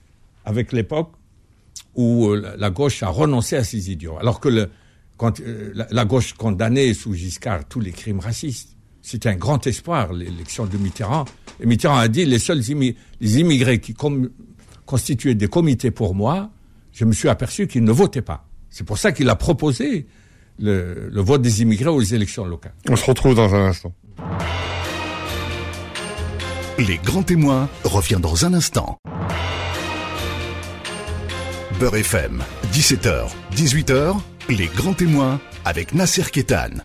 avec 0.44 0.72
l'époque 0.72 1.12
où 1.94 2.28
euh, 2.28 2.54
la 2.58 2.70
gauche 2.70 3.02
a 3.02 3.08
renoncé 3.08 3.56
à 3.56 3.64
ses 3.64 3.90
idiots. 3.90 4.18
Alors 4.18 4.38
que 4.38 4.48
le, 4.48 4.70
quand, 5.16 5.40
euh, 5.40 5.72
la, 5.90 6.04
gauche 6.04 6.34
condamnait 6.34 6.92
sous 6.94 7.14
Giscard 7.14 7.66
tous 7.66 7.80
les 7.80 7.92
crimes 7.92 8.20
racistes, 8.20 8.76
c'était 9.00 9.28
un 9.28 9.36
grand 9.36 9.66
espoir, 9.66 10.12
l'élection 10.12 10.66
de 10.66 10.76
Mitterrand. 10.76 11.24
Et 11.60 11.66
Mitterrand 11.66 11.96
a 11.96 12.08
dit 12.08 12.24
les 12.26 12.38
seuls 12.38 12.60
les 13.20 13.40
immigrés 13.40 13.80
qui, 13.80 13.94
comme 13.94 14.30
constituer 14.86 15.34
des 15.34 15.48
comités 15.48 15.90
pour 15.90 16.14
moi, 16.14 16.50
je 16.92 17.04
me 17.04 17.12
suis 17.12 17.28
aperçu 17.28 17.66
qu'il 17.66 17.84
ne 17.84 17.92
votait 17.92 18.22
pas. 18.22 18.46
C'est 18.70 18.84
pour 18.84 18.98
ça 18.98 19.12
qu'il 19.12 19.28
a 19.28 19.34
proposé 19.34 20.06
le, 20.58 21.10
vote 21.20 21.42
des 21.42 21.62
immigrés 21.62 21.90
aux 21.90 22.00
élections 22.00 22.46
locales. 22.46 22.74
On 22.88 22.96
se 22.96 23.04
retrouve 23.04 23.34
dans 23.34 23.54
un 23.54 23.66
instant. 23.66 23.92
Les 26.78 26.98
grands 26.98 27.22
témoins 27.22 27.68
revient 27.84 28.18
dans 28.20 28.44
un 28.44 28.54
instant. 28.54 28.98
Beurre 31.78 31.96
FM, 31.96 32.42
17h, 32.72 33.28
18h, 33.54 34.16
les 34.48 34.66
grands 34.66 34.94
témoins 34.94 35.40
avec 35.64 35.92
Nasser 35.94 36.24
Kétan. 36.30 36.80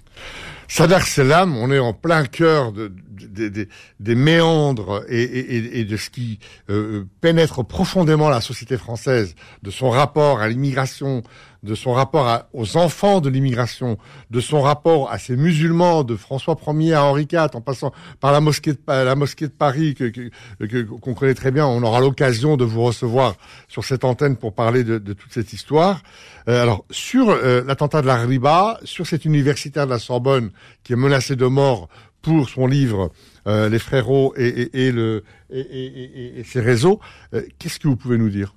Sadar 0.68 1.06
Selam, 1.06 1.56
on 1.58 1.72
est 1.72 1.80
en 1.80 1.94
plein 1.94 2.26
cœur 2.26 2.72
de, 2.72 2.92
des, 3.28 4.16
méandres 4.16 5.04
et, 5.10 5.84
de 5.84 5.98
ce 5.98 6.10
qui 6.10 6.40
euh, 6.70 7.06
pénètre 7.22 7.66
profondément 7.66 8.30
la 8.30 8.42
société 8.42 8.78
française, 8.78 9.36
de 9.64 9.72
son 9.72 9.90
rapport 9.90 10.40
à 10.40 10.48
l'immigration, 10.48 11.24
de 11.64 11.76
son 11.76 11.94
rapport 11.94 12.46
aux 12.54 12.78
enfants 12.78 13.22
de 13.22 13.30
l'immigration, 13.30 13.98
de 14.32 14.40
son 14.40 14.62
rapport 14.62 15.12
à 15.12 15.20
ces 15.20 15.36
musulmans, 15.36 16.04
de 16.04 16.16
François 16.16 16.58
Ier 16.68 16.94
à 16.94 17.06
Henri 17.06 17.28
IV, 17.32 17.50
en 17.54 17.62
passant 17.62 17.92
par 18.20 18.32
la 18.32 18.42
mosquée 18.42 18.74
de, 18.74 18.80
la 18.88 19.16
mosquée 19.16 19.48
de 19.48 19.52
Paris, 19.52 19.94
que, 19.94 20.82
qu'on 20.82 21.14
connaît 21.14 21.36
très 21.36 21.52
bien. 21.52 21.68
On 21.68 21.84
aura 21.84 22.00
l'occasion 22.00 22.58
de 22.58 22.66
vous 22.66 22.82
recevoir 22.82 23.36
sur 23.68 23.84
cette 23.84 24.04
antenne 24.04 24.38
pour 24.38 24.54
parler 24.54 24.84
de, 24.84 24.98
toute 25.14 25.32
cette 25.32 25.54
histoire. 25.54 26.02
Euh, 26.48 26.62
alors, 26.62 26.86
sur 26.90 27.30
euh, 27.30 27.64
l'attentat 27.66 28.02
de 28.02 28.08
la 28.08 28.18
Riba, 28.18 28.80
sur 28.84 29.06
cet 29.06 29.26
universitaire 29.26 29.86
de 29.86 29.92
la 29.92 30.00
Sorbonne 30.00 30.50
qui 30.84 30.94
est 30.94 30.98
menacé 30.98 31.36
de 31.36 31.46
mort 31.46 31.90
pour 32.22 32.50
son 32.50 32.68
livre 32.68 33.12
euh, 33.48 33.70
Les 33.70 33.80
Frérots 33.80 34.34
et, 34.38 34.70
et, 34.74 36.44
ses 36.44 36.62
réseaux. 36.62 37.00
Euh, 37.34 37.44
qu'est-ce 37.60 37.80
que 37.80 37.88
vous 37.88 37.96
pouvez 37.96 38.18
nous 38.18 38.30
dire? 38.30 38.56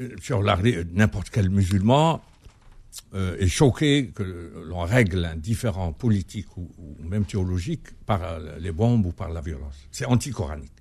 Euh, 0.00 0.10
Sur 0.20 0.42
n'importe 0.42 1.30
quel 1.30 1.50
musulman 1.50 2.22
est 3.14 3.48
choqué 3.48 4.10
que 4.14 4.22
l'on 4.66 4.80
règle 4.80 5.26
un 5.26 5.36
différent 5.36 5.92
politique 5.92 6.56
ou, 6.56 6.70
même 7.02 7.26
théologique 7.26 7.82
par 8.06 8.38
les 8.58 8.72
bombes 8.72 9.04
ou 9.04 9.12
par 9.12 9.28
la 9.28 9.42
violence. 9.42 9.86
C'est 9.90 10.06
anticoranique. 10.06 10.72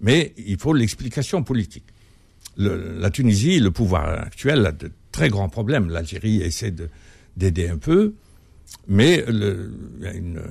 Mais 0.00 0.34
il 0.36 0.58
faut 0.58 0.74
l'explication 0.74 1.42
politique. 1.42 1.86
la 2.58 3.10
Tunisie, 3.10 3.58
le 3.58 3.70
pouvoir 3.70 4.20
actuel 4.20 4.66
a 4.66 4.72
de 4.72 4.92
très 5.12 5.30
grands 5.30 5.48
problèmes. 5.48 5.88
L'Algérie 5.88 6.42
essaie 6.42 6.74
d'aider 7.36 7.68
un 7.68 7.78
peu, 7.78 8.14
mais 8.86 9.24
il 9.26 10.02
y 10.02 10.06
a 10.06 10.12
une 10.12 10.42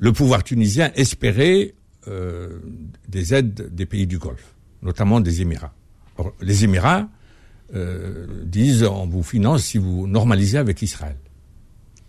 le 0.00 0.12
pouvoir 0.12 0.42
tunisien 0.42 0.90
espérait 0.94 1.74
euh, 2.08 2.58
des 3.08 3.34
aides 3.34 3.72
des 3.74 3.86
pays 3.86 4.06
du 4.06 4.18
Golfe, 4.18 4.54
notamment 4.82 5.20
des 5.20 5.42
Émirats. 5.42 5.74
les 6.40 6.64
Émirats 6.64 7.08
euh, 7.74 8.26
disent 8.44 8.82
on 8.82 9.06
vous 9.06 9.22
finance 9.22 9.64
si 9.64 9.78
vous 9.78 10.06
normalisez 10.06 10.58
avec 10.58 10.80
Israël. 10.82 11.16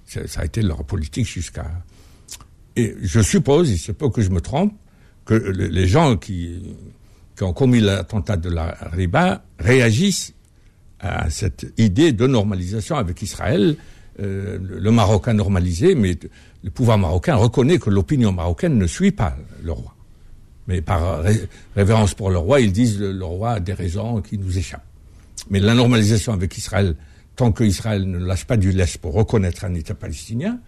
Ça, 0.05 0.41
a 0.41 0.45
été 0.45 0.61
leur 0.61 0.83
politique 0.83 1.25
jusqu'à. 1.25 1.69
Et 2.75 2.95
je 3.01 3.21
suppose, 3.21 3.69
il 3.69 3.77
se 3.77 3.91
peut 3.91 4.09
que 4.09 4.21
je 4.21 4.29
me 4.29 4.41
trompe, 4.41 4.73
que 5.23 5.33
les 5.33 5.87
gens 5.87 6.17
qui, 6.17 6.75
qui 7.37 7.43
ont 7.43 7.53
commis 7.53 7.79
l'attentat 7.79 8.35
de 8.35 8.49
la 8.49 8.77
Riba 8.91 9.43
réagissent 9.59 10.33
à 10.99 11.29
cette 11.29 11.73
idée 11.77 12.11
de 12.11 12.27
normalisation 12.27 12.95
avec 12.95 13.21
Israël. 13.21 13.75
Euh, 14.19 14.57
le 14.61 14.91
Maroc 14.91 15.27
a 15.27 15.33
normalisé, 15.33 15.95
mais 15.95 16.17
le 16.63 16.69
pouvoir 16.69 16.97
marocain 16.97 17.35
reconnaît 17.35 17.79
que 17.79 17.89
l'opinion 17.89 18.31
marocaine 18.31 18.77
ne 18.77 18.87
suit 18.87 19.11
pas 19.11 19.35
le 19.63 19.71
roi. 19.71 19.95
Mais 20.67 20.81
par 20.81 21.23
révérence 21.75 22.13
pour 22.13 22.29
le 22.29 22.37
roi, 22.37 22.61
ils 22.61 22.71
disent 22.71 22.97
que 22.97 23.03
le 23.03 23.25
roi 23.25 23.53
a 23.53 23.59
des 23.59 23.73
raisons 23.73 24.21
qui 24.21 24.37
nous 24.37 24.57
échappent. 24.57 24.85
Mais 25.49 25.59
la 25.59 25.73
normalisation 25.73 26.33
avec 26.33 26.55
Israël, 26.57 26.95
tant 27.35 27.51
qu'Israël 27.51 28.09
ne 28.09 28.19
lâche 28.19 28.45
pas 28.45 28.57
du 28.57 28.71
lest 28.71 28.99
pour 28.99 29.13
reconnaître 29.13 29.65
un 29.65 29.73
État 29.73 29.95
palestinien, 29.95 30.59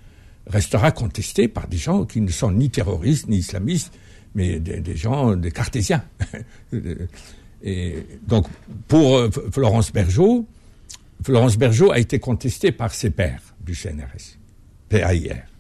restera 0.48 0.92
contestée 0.92 1.48
par 1.48 1.68
des 1.68 1.78
gens 1.78 2.06
qui 2.06 2.22
ne 2.22 2.32
sont 2.32 2.52
ni 2.52 2.70
terroristes 2.70 3.28
ni 3.28 3.38
islamistes, 3.38 3.94
mais 4.36 4.60
des, 4.60 4.96
gens, 4.96 5.36
des 5.36 5.52
cartésiens. 5.52 6.04
Et 7.64 8.06
donc, 8.28 8.48
pour 8.90 9.18
euh, 9.18 9.30
Florence 9.52 9.94
Bergeau, 9.94 10.46
Florence 11.24 11.58
Bergeau 11.58 11.92
a 11.92 12.00
été 12.00 12.20
contestée 12.20 12.74
par 12.74 12.94
ses 12.94 13.10
pairs 13.10 13.42
du 13.62 13.74
CNRS, 13.74 14.38
PAIR. 14.90 15.53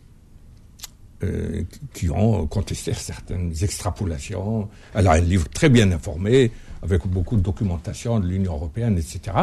Euh, 1.23 1.63
qui 1.93 2.09
ont 2.09 2.47
contesté 2.47 2.93
certaines 2.93 3.53
extrapolations. 3.61 4.67
Elle 4.93 5.07
a 5.07 5.13
un 5.13 5.21
livre 5.21 5.47
très 5.47 5.69
bien 5.69 5.91
informé, 5.91 6.51
avec 6.81 7.05
beaucoup 7.07 7.35
de 7.35 7.41
documentation 7.41 8.19
de 8.19 8.27
l'Union 8.27 8.53
européenne, 8.53 8.97
etc. 8.97 9.37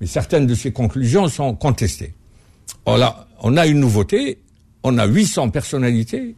Mais 0.00 0.06
certaines 0.06 0.46
de 0.46 0.54
ses 0.54 0.72
conclusions 0.72 1.28
sont 1.28 1.54
contestées. 1.54 2.12
on 2.84 3.56
a 3.56 3.66
une 3.66 3.80
nouveauté, 3.80 4.40
on 4.82 4.98
a 4.98 5.06
800 5.06 5.50
personnalités 5.50 6.34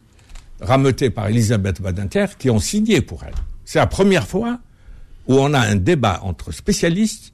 rameutées 0.61 1.09
par 1.09 1.27
Elisabeth 1.27 1.81
Badinter 1.81 2.27
qui 2.37 2.49
ont 2.49 2.59
signé 2.59 3.01
pour 3.01 3.23
elle. 3.23 3.35
C'est 3.65 3.79
la 3.79 3.87
première 3.87 4.27
fois 4.27 4.59
où 5.27 5.33
on 5.33 5.53
a 5.53 5.59
un 5.59 5.75
débat 5.75 6.21
entre 6.23 6.51
spécialistes 6.51 7.33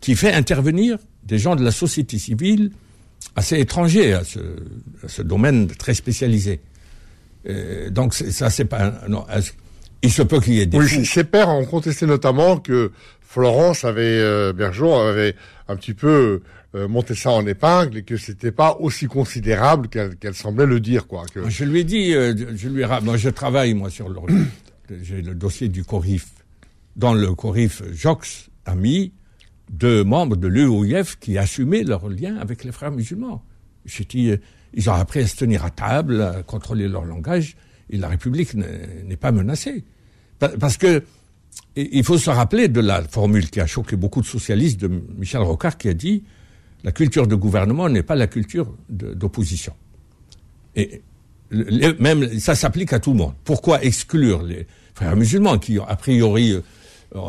qui 0.00 0.14
fait 0.14 0.32
intervenir 0.32 0.98
des 1.24 1.38
gens 1.38 1.56
de 1.56 1.64
la 1.64 1.72
société 1.72 2.18
civile 2.18 2.70
assez 3.34 3.58
étrangers 3.58 4.12
à 4.12 4.22
ce 4.24 5.22
domaine 5.22 5.66
très 5.66 5.94
spécialisé. 5.94 6.60
Euh, 7.48 7.90
donc 7.90 8.14
ça, 8.14 8.50
c'est 8.50 8.64
pas. 8.64 8.92
Non, 9.08 9.26
il 10.02 10.12
se 10.12 10.22
peut 10.22 10.40
qu'il 10.40 10.54
y 10.54 10.60
ait 10.60 10.66
des. 10.66 10.78
Oui, 10.78 11.04
ses 11.04 11.24
pères 11.24 11.48
ont 11.48 11.64
contesté 11.64 12.06
notamment 12.06 12.58
que 12.58 12.92
Florence 13.20 13.84
avait 13.84 14.02
euh, 14.02 14.52
Bergeau 14.52 14.94
avait 14.94 15.34
un 15.68 15.76
petit 15.76 15.94
peu 15.94 16.42
euh, 16.74 16.88
monté 16.88 17.14
ça 17.14 17.30
en 17.30 17.46
épingle 17.46 17.98
et 17.98 18.02
que 18.02 18.16
c'était 18.16 18.52
pas 18.52 18.76
aussi 18.80 19.06
considérable 19.06 19.88
qu'elle 19.88 20.34
semblait 20.34 20.66
le 20.66 20.80
dire 20.80 21.06
quoi. 21.06 21.24
Que... 21.32 21.48
Je 21.48 21.64
lui 21.64 21.80
ai 21.80 21.84
dit, 21.84 22.12
je 22.12 22.68
lui 22.68 22.82
ai, 22.82 22.86
moi 23.02 23.16
je 23.16 23.30
travaille 23.30 23.74
moi 23.74 23.90
sur 23.90 24.08
le, 24.08 24.20
j'ai 25.02 25.22
le 25.22 25.34
dossier 25.34 25.68
du 25.68 25.84
Corif. 25.84 26.26
Dans 26.96 27.14
le 27.14 27.32
Corif, 27.34 27.82
Jox 27.92 28.50
a 28.66 28.74
mis 28.74 29.12
deux 29.70 30.04
membres 30.04 30.36
de 30.36 30.48
l'UOIF 30.48 31.18
qui 31.18 31.38
assumaient 31.38 31.84
leur 31.84 32.08
lien 32.08 32.36
avec 32.36 32.64
les 32.64 32.72
frères 32.72 32.90
musulmans. 32.90 33.44
J'ai 33.84 34.04
dit 34.04 34.32
ils 34.74 34.88
ont 34.90 34.94
appris 34.94 35.20
à 35.20 35.26
se 35.26 35.36
tenir 35.36 35.64
à 35.64 35.70
table, 35.70 36.22
à 36.22 36.42
contrôler 36.42 36.88
leur 36.88 37.04
langage, 37.04 37.56
et 37.90 37.96
la 37.96 38.08
République 38.08 38.54
n'est 38.54 39.16
pas 39.16 39.32
menacée. 39.32 39.84
Parce 40.38 40.76
que 40.76 41.02
il 41.76 42.04
faut 42.04 42.18
se 42.18 42.30
rappeler 42.30 42.68
de 42.68 42.80
la 42.80 43.02
formule 43.02 43.50
qui 43.50 43.60
a 43.60 43.66
choqué 43.66 43.96
beaucoup 43.96 44.20
de 44.20 44.26
socialistes 44.26 44.80
de 44.80 44.88
Michel 45.16 45.42
Rocard 45.42 45.78
qui 45.78 45.88
a 45.88 45.94
dit 45.94 46.24
la 46.84 46.92
culture 46.92 47.26
de 47.26 47.34
gouvernement 47.34 47.88
n'est 47.88 48.02
pas 48.02 48.14
la 48.14 48.26
culture 48.26 48.74
d'opposition. 48.88 49.72
Et 50.76 51.02
même 51.50 52.38
ça 52.38 52.54
s'applique 52.54 52.92
à 52.92 53.00
tout 53.00 53.12
le 53.12 53.18
monde. 53.18 53.34
Pourquoi 53.44 53.82
exclure 53.82 54.42
les 54.42 54.66
frères 54.94 55.16
musulmans 55.16 55.58
qui 55.58 55.78
ont 55.78 55.86
a 55.86 55.96
priori 55.96 56.52
euh, 56.52 56.60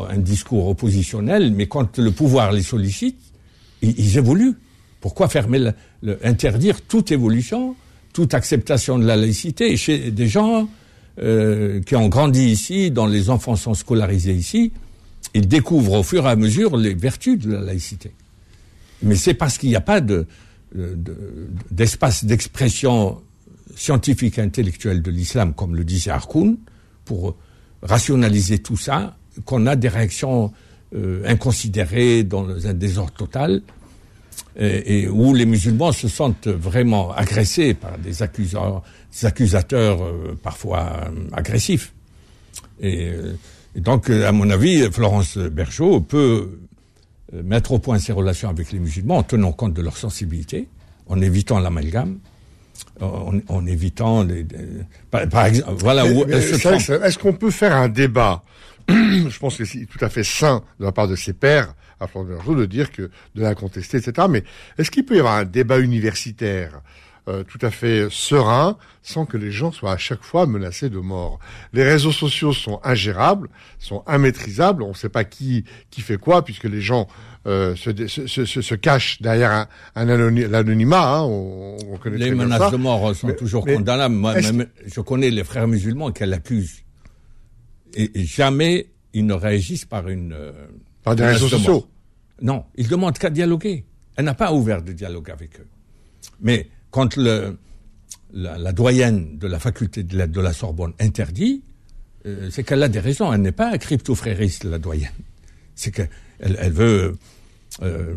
un 0.08 0.18
discours 0.18 0.68
oppositionnel, 0.68 1.52
mais 1.52 1.66
quand 1.66 1.98
le 1.98 2.10
pouvoir 2.10 2.52
les 2.52 2.62
sollicite, 2.62 3.18
ils 3.82 4.18
évoluent 4.18 4.56
pourquoi 5.00 5.28
fermer, 5.28 5.70
interdire 6.22 6.82
toute 6.82 7.10
évolution, 7.10 7.74
toute 8.12 8.34
acceptation 8.34 8.98
de 8.98 9.06
la 9.06 9.16
laïcité 9.16 9.76
chez 9.76 10.10
des 10.10 10.28
gens 10.28 10.68
euh, 11.20 11.80
qui 11.82 11.96
ont 11.96 12.08
grandi 12.08 12.50
ici, 12.50 12.90
dont 12.90 13.06
les 13.06 13.30
enfants 13.30 13.56
sont 13.56 13.74
scolarisés 13.74 14.34
ici, 14.34 14.72
ils 15.34 15.48
découvrent 15.48 16.00
au 16.00 16.02
fur 16.02 16.26
et 16.26 16.30
à 16.30 16.36
mesure 16.36 16.76
les 16.76 16.94
vertus 16.94 17.38
de 17.38 17.52
la 17.52 17.60
laïcité. 17.60 18.12
Mais 19.02 19.14
c'est 19.14 19.34
parce 19.34 19.58
qu'il 19.58 19.70
n'y 19.70 19.76
a 19.76 19.80
pas 19.80 20.00
de, 20.00 20.26
d'espace 21.70 22.24
d'expression 22.24 23.20
scientifique 23.74 24.38
et 24.38 24.42
intellectuelle 24.42 25.02
de 25.02 25.10
l'islam, 25.10 25.54
comme 25.54 25.76
le 25.76 25.84
disait 25.84 26.10
Harkoun, 26.10 26.58
pour 27.04 27.36
rationaliser 27.82 28.58
tout 28.58 28.76
ça, 28.76 29.16
qu'on 29.44 29.66
a 29.66 29.76
des 29.76 29.88
réactions 29.88 30.52
euh, 30.94 31.22
inconsidérées 31.24 32.24
dans 32.24 32.66
un 32.66 32.74
désordre 32.74 33.12
total 33.12 33.62
et, 34.56 35.08
où 35.08 35.34
les 35.34 35.46
musulmans 35.46 35.92
se 35.92 36.08
sentent 36.08 36.48
vraiment 36.48 37.12
agressés 37.12 37.74
par 37.74 37.98
des, 37.98 38.22
accusateurs, 38.22 38.82
des 39.12 39.26
accusateurs 39.26 40.02
euh, 40.02 40.38
parfois 40.42 40.92
euh, 41.04 41.28
agressifs. 41.32 41.92
Euh, 42.82 43.34
et, 43.74 43.80
donc, 43.80 44.10
à 44.10 44.32
mon 44.32 44.50
avis, 44.50 44.90
Florence 44.90 45.38
Bergeau 45.38 46.00
peut 46.00 46.58
mettre 47.32 47.70
au 47.70 47.78
point 47.78 48.00
ses 48.00 48.12
relations 48.12 48.48
avec 48.48 48.72
les 48.72 48.80
musulmans 48.80 49.18
en 49.18 49.22
tenant 49.22 49.52
compte 49.52 49.74
de 49.74 49.82
leur 49.82 49.96
sensibilité, 49.96 50.66
en 51.06 51.20
évitant 51.20 51.60
l'amalgame, 51.60 52.18
en, 53.00 53.66
évitant 53.66 54.24
les, 54.24 54.44
par, 55.10 55.46
exemple, 55.46 55.74
voilà 55.78 56.04
où 56.04 56.24
Est-ce 56.24 57.16
qu'on 57.16 57.32
peut 57.32 57.52
faire 57.52 57.76
un 57.76 57.88
débat 57.88 58.42
Je 58.90 59.38
pense 59.38 59.56
que 59.56 59.64
c'est 59.64 59.86
tout 59.86 60.04
à 60.04 60.08
fait 60.08 60.24
sain 60.24 60.62
de 60.78 60.84
la 60.84 60.92
part 60.92 61.08
de 61.08 61.16
ses 61.16 61.32
pairs 61.32 61.74
à 62.00 62.06
Florence 62.06 62.56
de 62.56 62.66
dire 62.66 62.90
que 62.90 63.10
de 63.34 63.42
la 63.42 63.54
contester, 63.54 63.98
etc. 63.98 64.26
Mais 64.30 64.44
est-ce 64.78 64.90
qu'il 64.90 65.04
peut 65.04 65.16
y 65.16 65.18
avoir 65.18 65.34
un 65.34 65.44
débat 65.44 65.78
universitaire 65.78 66.80
euh, 67.28 67.44
tout 67.44 67.58
à 67.60 67.70
fait 67.70 68.08
serein, 68.10 68.78
sans 69.02 69.26
que 69.26 69.36
les 69.36 69.50
gens 69.50 69.70
soient 69.70 69.92
à 69.92 69.98
chaque 69.98 70.22
fois 70.22 70.46
menacés 70.46 70.88
de 70.88 70.98
mort? 70.98 71.38
Les 71.74 71.84
réseaux 71.84 72.12
sociaux 72.12 72.52
sont 72.54 72.80
ingérables, 72.82 73.48
sont 73.78 74.02
immaîtrisables, 74.08 74.82
on 74.82 74.90
ne 74.90 74.94
sait 74.94 75.10
pas 75.10 75.24
qui 75.24 75.64
qui 75.90 76.00
fait 76.00 76.16
quoi, 76.16 76.42
puisque 76.42 76.64
les 76.64 76.80
gens 76.80 77.06
euh, 77.46 77.76
se, 77.76 77.90
se, 78.06 78.26
se, 78.26 78.44
se, 78.44 78.74
cachent 78.74 79.20
derrière 79.20 79.50
un, 79.50 79.68
un 79.94 80.08
anonymat. 80.08 81.16
Hein, 81.16 81.22
on, 81.22 81.76
on 81.92 81.96
connaît 81.98 82.16
les 82.16 82.34
menaces 82.34 82.72
de 82.72 82.76
mort 82.76 83.14
sont 83.14 83.32
toujours 83.32 83.64
condamnables. 83.66 84.14
Moi, 84.14 84.34
même, 84.40 84.66
je 84.86 85.00
connais 85.00 85.30
les 85.30 85.44
frères 85.44 85.68
musulmans 85.68 86.10
qu'elle 86.12 86.32
accuse. 86.32 86.82
Et, 87.94 88.24
jamais 88.24 88.86
ils 89.12 89.26
ne 89.26 89.34
réagissent 89.34 89.84
par 89.84 90.08
une... 90.08 90.32
Euh, 90.32 90.52
par 91.02 91.16
des 91.16 91.24
réseaux 91.24 91.48
sociaux 91.48 91.86
Non, 92.42 92.64
ils 92.76 92.88
demandent 92.88 93.18
qu'à 93.18 93.30
dialoguer. 93.30 93.84
Elle 94.16 94.26
n'a 94.26 94.34
pas 94.34 94.52
ouvert 94.52 94.82
de 94.82 94.92
dialogue 94.92 95.30
avec 95.30 95.58
eux. 95.58 95.66
Mais 96.40 96.68
quand 96.90 97.16
le, 97.16 97.58
la, 98.32 98.72
doyenne 98.72 99.38
de 99.38 99.46
la 99.46 99.58
faculté 99.58 100.02
de, 100.02 100.26
de 100.26 100.40
la 100.40 100.52
Sorbonne 100.52 100.92
interdit, 101.00 101.62
euh, 102.26 102.48
c'est 102.50 102.62
qu'elle 102.62 102.82
a 102.82 102.88
des 102.88 103.00
raisons. 103.00 103.32
Elle 103.32 103.42
n'est 103.42 103.52
pas 103.52 103.76
crypto-frériste, 103.78 104.64
la 104.64 104.78
doyenne. 104.78 105.10
C'est 105.74 105.90
qu'elle 105.90 106.08
elle 106.38 106.72
veut 106.72 107.16
euh, 107.82 108.14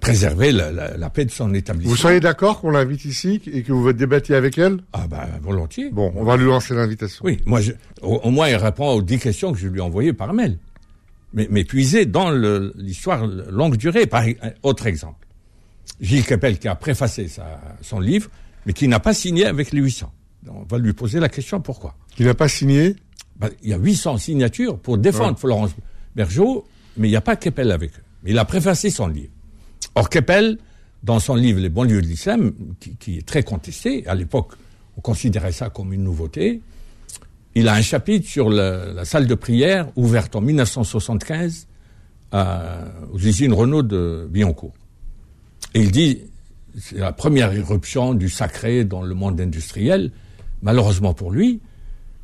préserver 0.00 0.52
la, 0.52 0.96
la, 0.96 1.10
paix 1.10 1.24
de 1.24 1.30
son 1.30 1.54
établissement. 1.54 1.90
Vous 1.90 1.96
seriez 1.96 2.20
d'accord 2.20 2.60
qu'on 2.60 2.70
l'invite 2.70 3.04
ici 3.04 3.40
et 3.52 3.62
que 3.62 3.72
vous 3.72 3.92
débattiez 3.92 4.34
avec 4.34 4.58
elle? 4.58 4.78
Ah 4.92 5.06
ben 5.08 5.26
volontiers. 5.42 5.90
Bon, 5.90 6.12
on 6.16 6.24
va 6.24 6.36
lui 6.36 6.44
lancer 6.44 6.74
l'invitation. 6.74 7.24
Oui, 7.24 7.38
moi, 7.46 7.60
je, 7.60 7.72
au, 8.02 8.30
moins, 8.30 8.46
elle 8.46 8.56
répond 8.56 8.90
aux 8.90 9.02
dix 9.02 9.18
questions 9.18 9.52
que 9.52 9.58
je 9.58 9.68
lui 9.68 9.78
ai 9.78 9.82
envoyées 9.82 10.12
par 10.12 10.32
mail 10.34 10.58
mais, 11.32 11.48
mais 11.50 11.64
dans 12.06 12.30
l'histoire 12.30 13.26
longue 13.26 13.76
durée. 13.76 14.06
Par 14.06 14.24
autre 14.62 14.86
exemple, 14.86 15.26
Gilles 16.00 16.24
Kepel 16.24 16.58
qui 16.58 16.68
a 16.68 16.74
préfacé 16.74 17.28
sa, 17.28 17.60
son 17.82 18.00
livre, 18.00 18.30
mais 18.66 18.72
qui 18.72 18.88
n'a 18.88 19.00
pas 19.00 19.14
signé 19.14 19.46
avec 19.46 19.72
les 19.72 19.80
800. 19.80 20.12
On 20.48 20.62
va 20.64 20.78
lui 20.78 20.92
poser 20.92 21.20
la 21.20 21.28
question 21.28 21.60
pourquoi? 21.60 21.96
Qui 22.14 22.24
n'a 22.24 22.34
pas 22.34 22.48
signé? 22.48 22.96
Ben, 23.36 23.50
Il 23.62 23.70
y 23.70 23.72
a 23.72 23.78
800 23.78 24.18
signatures 24.18 24.78
pour 24.78 24.98
défendre 24.98 25.38
Florence 25.38 25.70
Bergeau, 26.16 26.66
mais 26.96 27.08
il 27.08 27.10
n'y 27.10 27.16
a 27.16 27.20
pas 27.20 27.36
Kepel 27.36 27.70
avec 27.70 27.90
eux. 27.92 28.02
Il 28.24 28.38
a 28.38 28.44
préfacé 28.44 28.90
son 28.90 29.08
livre. 29.08 29.32
Or 29.94 30.10
Kepel, 30.10 30.58
dans 31.02 31.20
son 31.20 31.34
livre 31.34 31.60
Les 31.60 31.68
banlieues 31.68 32.02
de 32.02 32.06
l'islam, 32.06 32.52
qui, 32.98 33.18
est 33.18 33.26
très 33.26 33.42
contesté, 33.42 34.06
à 34.06 34.14
l'époque 34.14 34.52
on 34.96 35.00
considérait 35.00 35.52
ça 35.52 35.70
comme 35.70 35.92
une 35.92 36.02
nouveauté, 36.02 36.60
il 37.54 37.68
a 37.68 37.74
un 37.74 37.82
chapitre 37.82 38.28
sur 38.28 38.50
la, 38.50 39.04
salle 39.04 39.26
de 39.26 39.34
prière 39.34 39.88
ouverte 39.96 40.36
en 40.36 40.40
1975 40.40 41.66
aux 42.32 43.18
usines 43.18 43.52
Renault 43.52 43.82
de 43.82 44.28
Billancourt. 44.30 44.74
Et 45.74 45.80
il 45.80 45.90
dit, 45.90 46.20
c'est 46.78 46.98
la 46.98 47.12
première 47.12 47.52
irruption 47.54 48.14
du 48.14 48.28
sacré 48.28 48.84
dans 48.84 49.02
le 49.02 49.14
monde 49.14 49.40
industriel. 49.40 50.12
Malheureusement 50.62 51.14
pour 51.14 51.30
lui, 51.30 51.60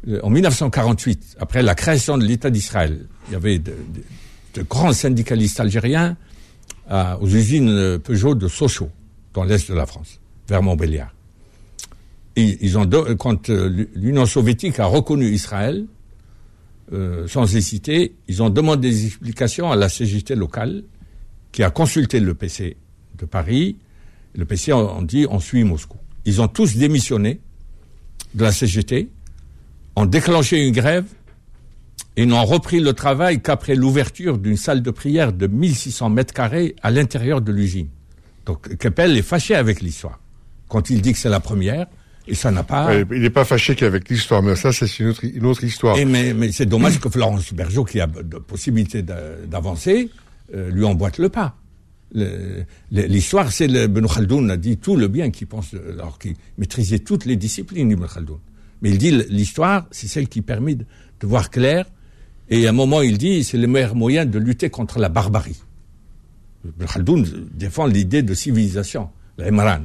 euh, 0.09 0.21
en 0.23 0.31
1948, 0.31 1.37
après 1.41 1.63
la 1.63 1.75
création 1.75 2.19
de 2.19 2.25
l'État 2.25 2.51
d'Israël, 2.51 3.07
il 3.29 3.33
y 3.33 3.37
avait 3.37 3.61
de, 4.57 4.63
grands 4.63 4.93
syndicalistes 4.93 5.61
algériens 5.61 6.17
à, 6.89 7.19
aux 7.21 7.29
usines 7.29 7.99
Peugeot 7.99 8.35
de 8.35 8.49
Sochaux, 8.49 8.91
dans 9.35 9.45
l'est 9.45 9.69
de 9.69 9.75
la 9.75 9.87
France, 9.87 10.21
vers 10.49 10.63
Montbéliard. 10.63 11.13
Ils 12.37 12.77
ont, 12.77 12.87
quand 13.19 13.49
euh, 13.49 13.87
l'Union 13.95 14.27
soviétique 14.27 14.79
a 14.79 14.85
reconnu 14.85 15.31
Israël, 15.31 15.87
euh, 16.93 17.27
sans 17.27 17.57
hésiter, 17.57 18.15
ils 18.29 18.43
ont 18.43 18.51
demandé 18.51 18.91
des 18.91 19.07
explications 19.07 19.73
à 19.73 19.77
la 19.77 19.89
CGT 19.89 20.35
locale, 20.35 20.83
qui 21.51 21.63
a 21.63 21.71
consulté 21.71 22.21
le 22.21 22.35
PC 22.35 22.77
de 23.19 23.25
Paris. 23.25 23.77
Le 24.35 24.45
PC 24.45 24.73
a 24.73 24.99
dit 25.03 25.27
on 25.31 25.41
suit 25.41 25.65
Moscou. 25.65 25.97
Ils 26.27 26.43
ont 26.43 26.49
tous 26.49 26.77
démissionné 26.77 27.41
de 28.35 28.43
la 28.45 28.53
CGT, 28.53 29.09
ont 29.97 30.05
déclenché 30.05 30.65
une 30.65 30.73
grève 30.73 31.07
et 32.17 32.27
n'ont 32.27 32.45
repris 32.45 32.81
le 32.81 32.93
travail 32.93 33.41
qu'après 33.41 33.75
l'ouverture 33.75 34.39
d'une 34.39 34.57
salle 34.57 34.83
de 34.83 34.91
prière 34.91 35.33
de 35.33 35.47
1600 35.47 36.11
mètres 36.11 36.33
carrés 36.33 36.75
à 36.83 36.91
l'intérieur 36.91 37.41
de 37.41 37.53
l'usine. 37.53 37.89
Donc 38.47 38.77
Keppel 38.79 39.17
est 39.17 39.23
fâché 39.23 39.55
avec 39.55 39.81
l'histoire. 39.81 40.21
Quand 40.69 40.91
il 40.91 41.03
dit 41.03 41.13
que 41.13 41.19
c'est 41.19 41.29
la 41.29 41.41
première, 41.41 41.87
et 42.29 42.35
ça 42.35 42.51
n'a 42.51 42.65
pas. 42.65 42.93
il 42.95 43.21
n'est 43.21 43.31
pas 43.31 43.45
fâché 43.45 43.77
qu'avec 43.77 44.09
l'histoire, 44.09 44.43
mais 44.43 44.57
ça, 44.57 44.73
c'est 44.73 44.99
une 44.99 45.09
autre, 45.09 45.25
une 45.25 45.47
autre 45.47 45.63
histoire. 45.63 45.97
Et 45.97 46.05
mais, 46.05 46.35
mais 46.35 46.51
c'est 46.51 46.67
dommage 46.67 46.99
que 46.99 47.09
Florence 47.09 47.53
Bergeau, 47.53 47.85
qui 47.85 48.01
a 48.01 48.07
de 48.07 48.39
possibilité 48.39 49.03
d'avancer, 49.03 50.11
euh, 50.55 50.71
lui 50.71 50.85
emboîte 50.85 51.19
le 51.19 51.29
pas. 51.29 51.57
L'histoire, 52.91 53.53
c'est 53.53 53.69
le 53.69 53.87
Khaldoun 53.87 54.51
a 54.51 54.57
dit 54.57 54.79
tout 54.79 54.97
le 54.97 55.09
bien 55.09 55.31
qu'il 55.31 55.47
pense, 55.47 55.75
alors 55.75 56.19
qu'il 56.19 56.35
maîtrisait 56.59 57.01
toutes 57.01 57.27
les 57.27 57.37
disciplines, 57.37 57.91
Ibn 57.91 58.07
Khaldoun. 58.07 58.39
Mais 58.83 58.91
il 58.91 58.99
dit 58.99 59.11
l'histoire, 59.29 59.87
c'est 59.91 60.07
celle 60.07 60.29
qui 60.29 60.43
permet 60.43 60.77
de, 61.21 61.27
voir 61.27 61.51
clair. 61.51 61.87
Et 62.49 62.67
à 62.67 62.71
un 62.71 62.73
moment, 62.73 63.03
il 63.03 63.19
dit 63.19 63.45
c'est 63.45 63.59
le 63.59 63.67
meilleur 63.67 63.95
moyen 63.95 64.25
de 64.25 64.39
lutter 64.39 64.71
contre 64.71 64.99
la 64.99 65.09
barbarie. 65.09 65.61
Ibn 66.65 66.85
Khaldoun 66.87 67.49
défend 67.53 67.87
l'idée 67.87 68.23
de 68.23 68.35
civilisation, 68.35 69.11
l'Imran. 69.39 69.83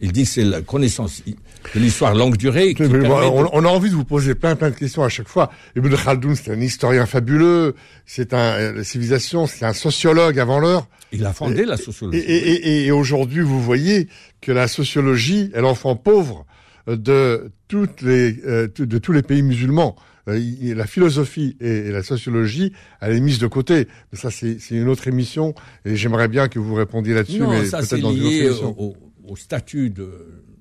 Il 0.00 0.10
dit 0.10 0.24
que 0.24 0.28
c'est 0.28 0.44
la 0.44 0.62
connaissance 0.62 1.22
de 1.24 1.80
l'histoire 1.80 2.14
longue 2.14 2.36
durée. 2.36 2.74
Qui 2.74 2.82
on, 2.82 2.88
de... 2.88 3.06
on, 3.52 3.64
a 3.64 3.68
envie 3.68 3.88
de 3.88 3.94
vous 3.94 4.04
poser 4.04 4.34
plein 4.34 4.56
plein 4.56 4.70
de 4.70 4.74
questions 4.74 5.04
à 5.04 5.08
chaque 5.08 5.28
fois. 5.28 5.52
Ibn 5.76 5.94
Khaldoun, 5.94 6.34
c'est 6.34 6.52
un 6.52 6.60
historien 6.60 7.06
fabuleux. 7.06 7.76
C'est 8.04 8.34
un 8.34 8.72
la 8.72 8.84
civilisation, 8.84 9.46
c'est 9.46 9.64
un 9.64 9.72
sociologue 9.72 10.40
avant 10.40 10.58
l'heure. 10.58 10.88
Il 11.12 11.24
a 11.24 11.32
fondé 11.32 11.62
et, 11.62 11.66
la 11.66 11.76
sociologie. 11.76 12.18
Et, 12.18 12.32
et, 12.32 12.86
et 12.86 12.90
aujourd'hui, 12.90 13.42
vous 13.42 13.62
voyez 13.62 14.08
que 14.40 14.50
la 14.50 14.66
sociologie 14.66 15.50
est 15.54 15.60
l'enfant 15.60 15.94
pauvre 15.94 16.46
de 16.88 17.52
toutes 17.68 18.02
les 18.02 18.36
euh, 18.44 18.68
de 18.76 18.98
tous 18.98 19.12
les 19.12 19.22
pays 19.22 19.42
musulmans. 19.42 19.94
Euh, 20.28 20.74
la 20.74 20.86
philosophie 20.86 21.56
et, 21.60 21.90
la 21.90 22.02
sociologie, 22.02 22.72
elle 23.00 23.16
est 23.16 23.20
mise 23.20 23.38
de 23.38 23.46
côté. 23.46 23.88
Mais 24.12 24.18
ça, 24.18 24.30
c'est 24.30 24.58
une 24.70 24.88
autre 24.88 25.08
émission, 25.08 25.54
et 25.84 25.96
j'aimerais 25.96 26.28
bien 26.28 26.48
que 26.48 26.58
vous 26.58 26.74
répondiez 26.74 27.14
là-dessus, 27.14 27.40
mais 27.40 27.62
peut-être 27.62 27.96
dans 27.98 28.12
une 28.12 28.22
autre 28.22 28.32
émission. 28.32 28.80
Au, 28.80 28.96
au 29.24 29.36
statut 29.36 29.90
de, 29.90 30.02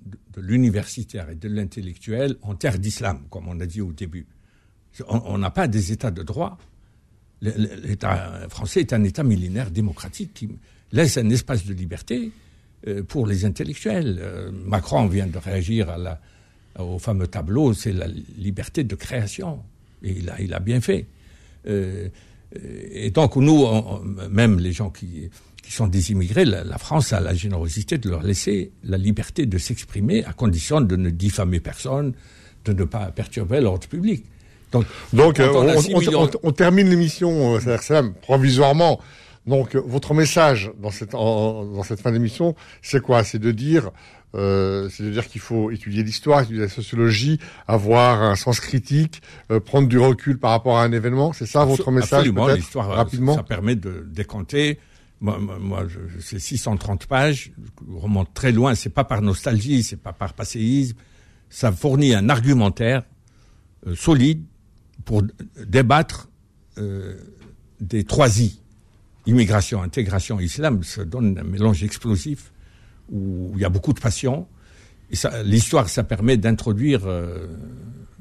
de, 0.06 0.18
de 0.34 0.42
l'universitaire 0.42 1.30
et 1.30 1.36
de 1.36 1.48
l'intellectuel 1.48 2.36
en 2.42 2.56
terre 2.56 2.80
d'islam, 2.80 3.22
comme 3.30 3.48
on 3.48 3.60
a 3.60 3.66
dit 3.66 3.82
au 3.82 3.92
début. 3.92 4.28
On 5.08 5.38
n'a 5.38 5.52
pas 5.52 5.68
des 5.68 5.92
États 5.92 6.12
de 6.12 6.22
droit. 6.22 6.58
L'État 7.42 8.48
français 8.50 8.82
est 8.82 8.94
un 8.94 9.04
État 9.04 9.24
millénaire 9.24 9.72
démocratique 9.72 10.34
qui 10.34 10.50
laisse 10.92 11.18
un 11.18 11.30
espace 11.30 11.66
de 11.66 11.74
liberté 11.74 12.32
euh, 12.88 13.02
pour 13.04 13.26
les 13.26 13.46
intellectuels. 13.46 14.20
Euh, 14.22 14.52
Macron 14.52 15.08
vient 15.08 15.28
de 15.28 15.38
réagir 15.38 15.90
à 15.90 15.98
la, 15.98 16.22
au 16.78 17.00
fameux 17.00 17.28
tableau, 17.28 17.74
c'est 17.74 17.94
la 17.94 18.08
liberté 18.38 18.84
de 18.84 18.96
création. 18.96 19.60
Et 20.04 20.12
il 20.12 20.30
a, 20.30 20.42
il 20.42 20.54
a 20.54 20.60
bien 20.60 20.82
fait. 20.82 21.06
Euh, 21.68 22.10
et 22.92 23.12
donc 23.12 23.36
nous, 23.36 23.64
on, 23.64 24.02
même 24.30 24.60
les 24.60 24.72
gens 24.72 24.90
qui 24.90 25.30
qui 25.62 25.72
sont 25.72 25.88
des 25.88 26.12
immigrés, 26.12 26.44
la, 26.44 26.64
la, 26.64 26.78
France 26.78 27.14
a 27.14 27.20
la 27.20 27.34
générosité 27.34 27.98
de 27.98 28.10
leur 28.10 28.24
laisser 28.24 28.72
la 28.84 28.98
liberté 28.98 29.46
de 29.46 29.58
s'exprimer 29.58 30.26
à 30.26 30.34
condition 30.34 30.82
de 30.82 30.96
ne 30.96 31.10
diffamer 31.10 31.60
personne, 31.60 32.14
de 32.66 32.74
ne 32.74 32.84
pas 32.84 33.12
perturber 33.12 33.62
l'ordre 33.62 33.88
public. 33.88 34.26
Donc, 34.72 34.86
Donc 35.14 35.40
on, 35.40 35.44
on, 35.44 35.78
on, 35.94 36.00
millions... 36.00 36.30
on, 36.44 36.52
termine 36.52 36.90
l'émission, 36.90 37.58
euh, 37.58 38.10
provisoirement. 38.22 39.00
Donc, 39.46 39.76
votre 39.76 40.14
message 40.14 40.72
dans 40.82 40.92
cette, 40.92 41.14
en, 41.14 41.66
dans 41.66 41.84
cette 41.84 42.00
fin 42.00 42.12
d'émission, 42.12 42.56
c'est 42.82 43.02
quoi? 43.02 43.24
C'est 43.24 43.40
de 43.40 43.52
dire, 43.52 43.92
euh, 44.36 44.90
c'est 44.90 45.04
de 45.04 45.10
dire 45.10 45.28
qu'il 45.28 45.42
faut 45.42 45.72
étudier 45.72 46.04
l'histoire, 46.04 46.42
étudier 46.42 46.62
la 46.62 46.70
sociologie, 46.70 47.40
avoir 47.68 48.22
un 48.22 48.36
sens 48.36 48.60
critique, 48.60 49.22
euh, 49.52 49.60
prendre 49.60 49.88
du 49.88 50.00
recul 50.00 50.38
par 50.38 50.52
rapport 50.52 50.78
à 50.78 50.84
un 50.84 50.92
événement. 50.92 51.34
C'est 51.34 51.46
ça 51.46 51.66
votre 51.66 51.92
message 51.92 52.20
Absolument, 52.20 52.48
l'histoire, 52.48 52.88
rapidement. 52.88 53.36
Ça 53.36 53.44
permet 53.44 53.76
de 53.76 54.06
décanter 54.10 54.80
moi, 55.22 55.38
moi 55.38 55.86
je, 55.88 56.00
je 56.08 56.20
c'est 56.20 56.40
630 56.40 57.06
pages, 57.06 57.52
je 57.88 57.96
remonte 57.96 58.34
très 58.34 58.52
loin. 58.52 58.76
C'est 58.76 58.90
pas 58.90 59.04
par 59.04 59.22
nostalgie, 59.22 59.84
c'est 59.84 60.02
pas 60.02 60.14
par 60.14 60.34
passéisme. 60.34 60.98
Ça 61.50 61.72
fournit 61.72 62.16
un 62.16 62.28
argumentaire 62.30 63.04
euh, 63.86 63.96
solide 63.96 64.44
pour 65.06 65.24
débattre 65.66 66.30
euh, 66.78 67.16
des 67.80 68.04
trois 68.04 68.40
I 68.40 68.60
immigration, 69.28 69.84
intégration, 69.84 70.40
islam. 70.40 70.84
Ça 70.84 71.06
donne 71.06 71.38
un 71.38 71.44
mélange 71.44 71.84
explosif 71.84 72.52
où 73.10 73.52
il 73.56 73.62
y 73.62 73.66
a 73.66 73.70
beaucoup 73.70 73.94
de 73.94 74.00
passion. 74.00 74.48
Et 75.12 75.16
l'histoire, 75.44 75.90
ça 75.90 76.04
permet 76.04 76.38
d'introduire 76.38 77.02
euh, 77.06 77.48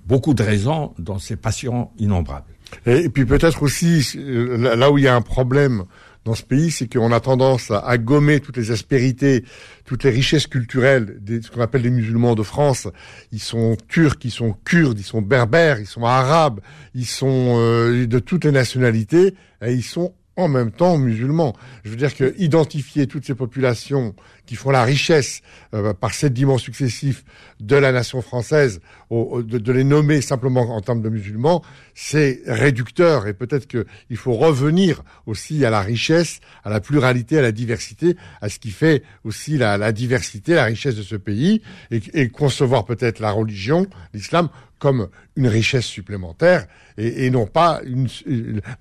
beaucoup 0.06 0.34
de 0.34 0.42
raisons 0.42 0.92
dans 0.98 1.18
ces 1.18 1.36
passions 1.36 1.90
innombrables. 1.98 2.46
Et, 2.86 3.08
puis 3.08 3.24
peut-être 3.24 3.62
aussi 3.62 4.06
euh, 4.16 4.76
là 4.76 4.90
où 4.90 4.98
il 4.98 5.04
y 5.04 5.08
a 5.08 5.14
un 5.14 5.22
problème 5.22 5.84
dans 6.24 6.34
ce 6.34 6.42
pays, 6.42 6.70
c'est 6.70 6.86
qu'on 6.92 7.12
a 7.12 7.20
tendance 7.20 7.70
à, 7.70 7.78
à, 7.78 7.96
gommer 7.96 8.40
toutes 8.40 8.58
les 8.58 8.70
aspérités, 8.70 9.44
toutes 9.86 10.04
les 10.04 10.10
richesses 10.10 10.46
culturelles 10.46 11.18
de 11.22 11.40
ce 11.40 11.50
qu'on 11.50 11.62
appelle 11.62 11.82
les 11.82 11.90
musulmans 11.90 12.34
de 12.34 12.42
France. 12.42 12.88
Ils 13.32 13.40
sont 13.40 13.76
turcs, 13.88 14.18
ils 14.24 14.30
sont 14.30 14.54
kurdes, 14.64 14.98
ils 14.98 15.04
sont 15.04 15.22
berbères, 15.22 15.80
ils 15.80 15.86
sont 15.86 16.04
arabes, 16.04 16.60
ils 16.94 17.06
sont 17.06 17.54
euh, 17.56 18.06
de 18.06 18.18
toutes 18.18 18.44
les 18.44 18.52
nationalités, 18.52 19.34
et 19.64 19.72
ils 19.72 19.82
sont 19.82 20.12
en 20.36 20.48
même 20.48 20.70
temps 20.70 20.96
musulmans. 20.96 21.56
Je 21.84 21.90
veux 21.90 21.96
dire 21.96 22.14
que 22.14 22.34
identifier 22.38 23.06
toutes 23.06 23.26
ces 23.26 23.34
populations 23.34 24.14
qui 24.46 24.56
font 24.56 24.70
la 24.70 24.84
richesse 24.84 25.42
euh, 25.74 25.92
par 25.92 26.14
sédiments 26.14 26.58
successifs 26.58 27.24
de 27.60 27.76
la 27.76 27.92
nation 27.92 28.22
française, 28.22 28.80
de, 29.10 29.72
les 29.72 29.84
nommer 29.84 30.20
simplement 30.20 30.74
en 30.74 30.80
termes 30.80 31.02
de 31.02 31.08
musulmans, 31.08 31.62
c'est 31.94 32.40
réducteur 32.46 33.26
et 33.26 33.34
peut-être 33.34 33.66
qu'il 33.66 34.16
faut 34.16 34.34
revenir 34.34 35.02
aussi 35.26 35.64
à 35.64 35.70
la 35.70 35.80
richesse, 35.80 36.40
à 36.64 36.70
la 36.70 36.80
pluralité, 36.80 37.38
à 37.38 37.42
la 37.42 37.52
diversité, 37.52 38.16
à 38.40 38.48
ce 38.48 38.58
qui 38.58 38.70
fait 38.70 39.02
aussi 39.24 39.58
la, 39.58 39.92
diversité, 39.92 40.54
la 40.54 40.64
richesse 40.64 40.96
de 40.96 41.02
ce 41.02 41.16
pays 41.16 41.62
et 41.90 42.28
concevoir 42.30 42.84
peut-être 42.84 43.20
la 43.20 43.30
religion, 43.30 43.86
l'islam, 44.14 44.48
comme 44.80 45.08
une 45.36 45.46
richesse 45.46 45.84
supplémentaire 45.84 46.66
et, 46.98 47.26
et 47.26 47.30
non 47.30 47.46
pas 47.46 47.80
une, 47.84 48.08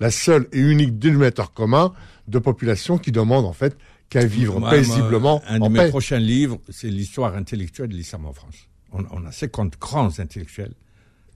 la 0.00 0.10
seule 0.10 0.48
et 0.52 0.58
unique 0.58 0.98
dénominateur 0.98 1.52
commun 1.52 1.92
de 2.26 2.38
population 2.40 2.98
qui 2.98 3.12
demande 3.12 3.44
en 3.44 3.52
fait 3.52 3.76
qu'à 4.08 4.24
vivre 4.24 4.58
moi, 4.58 4.70
paisiblement. 4.70 5.40
Moi, 5.40 5.42
un 5.46 5.60
de 5.60 5.68
mes 5.68 5.78
paix. 5.78 5.88
prochains 5.88 6.18
livres, 6.18 6.58
c'est 6.68 6.88
l'histoire 6.88 7.36
intellectuelle 7.36 7.88
de 7.88 7.94
l'islam 7.94 8.26
en 8.26 8.32
France. 8.32 8.56
On, 8.92 9.04
on, 9.12 9.24
a 9.24 9.30
50 9.30 9.78
grands 9.78 10.18
intellectuels, 10.18 10.74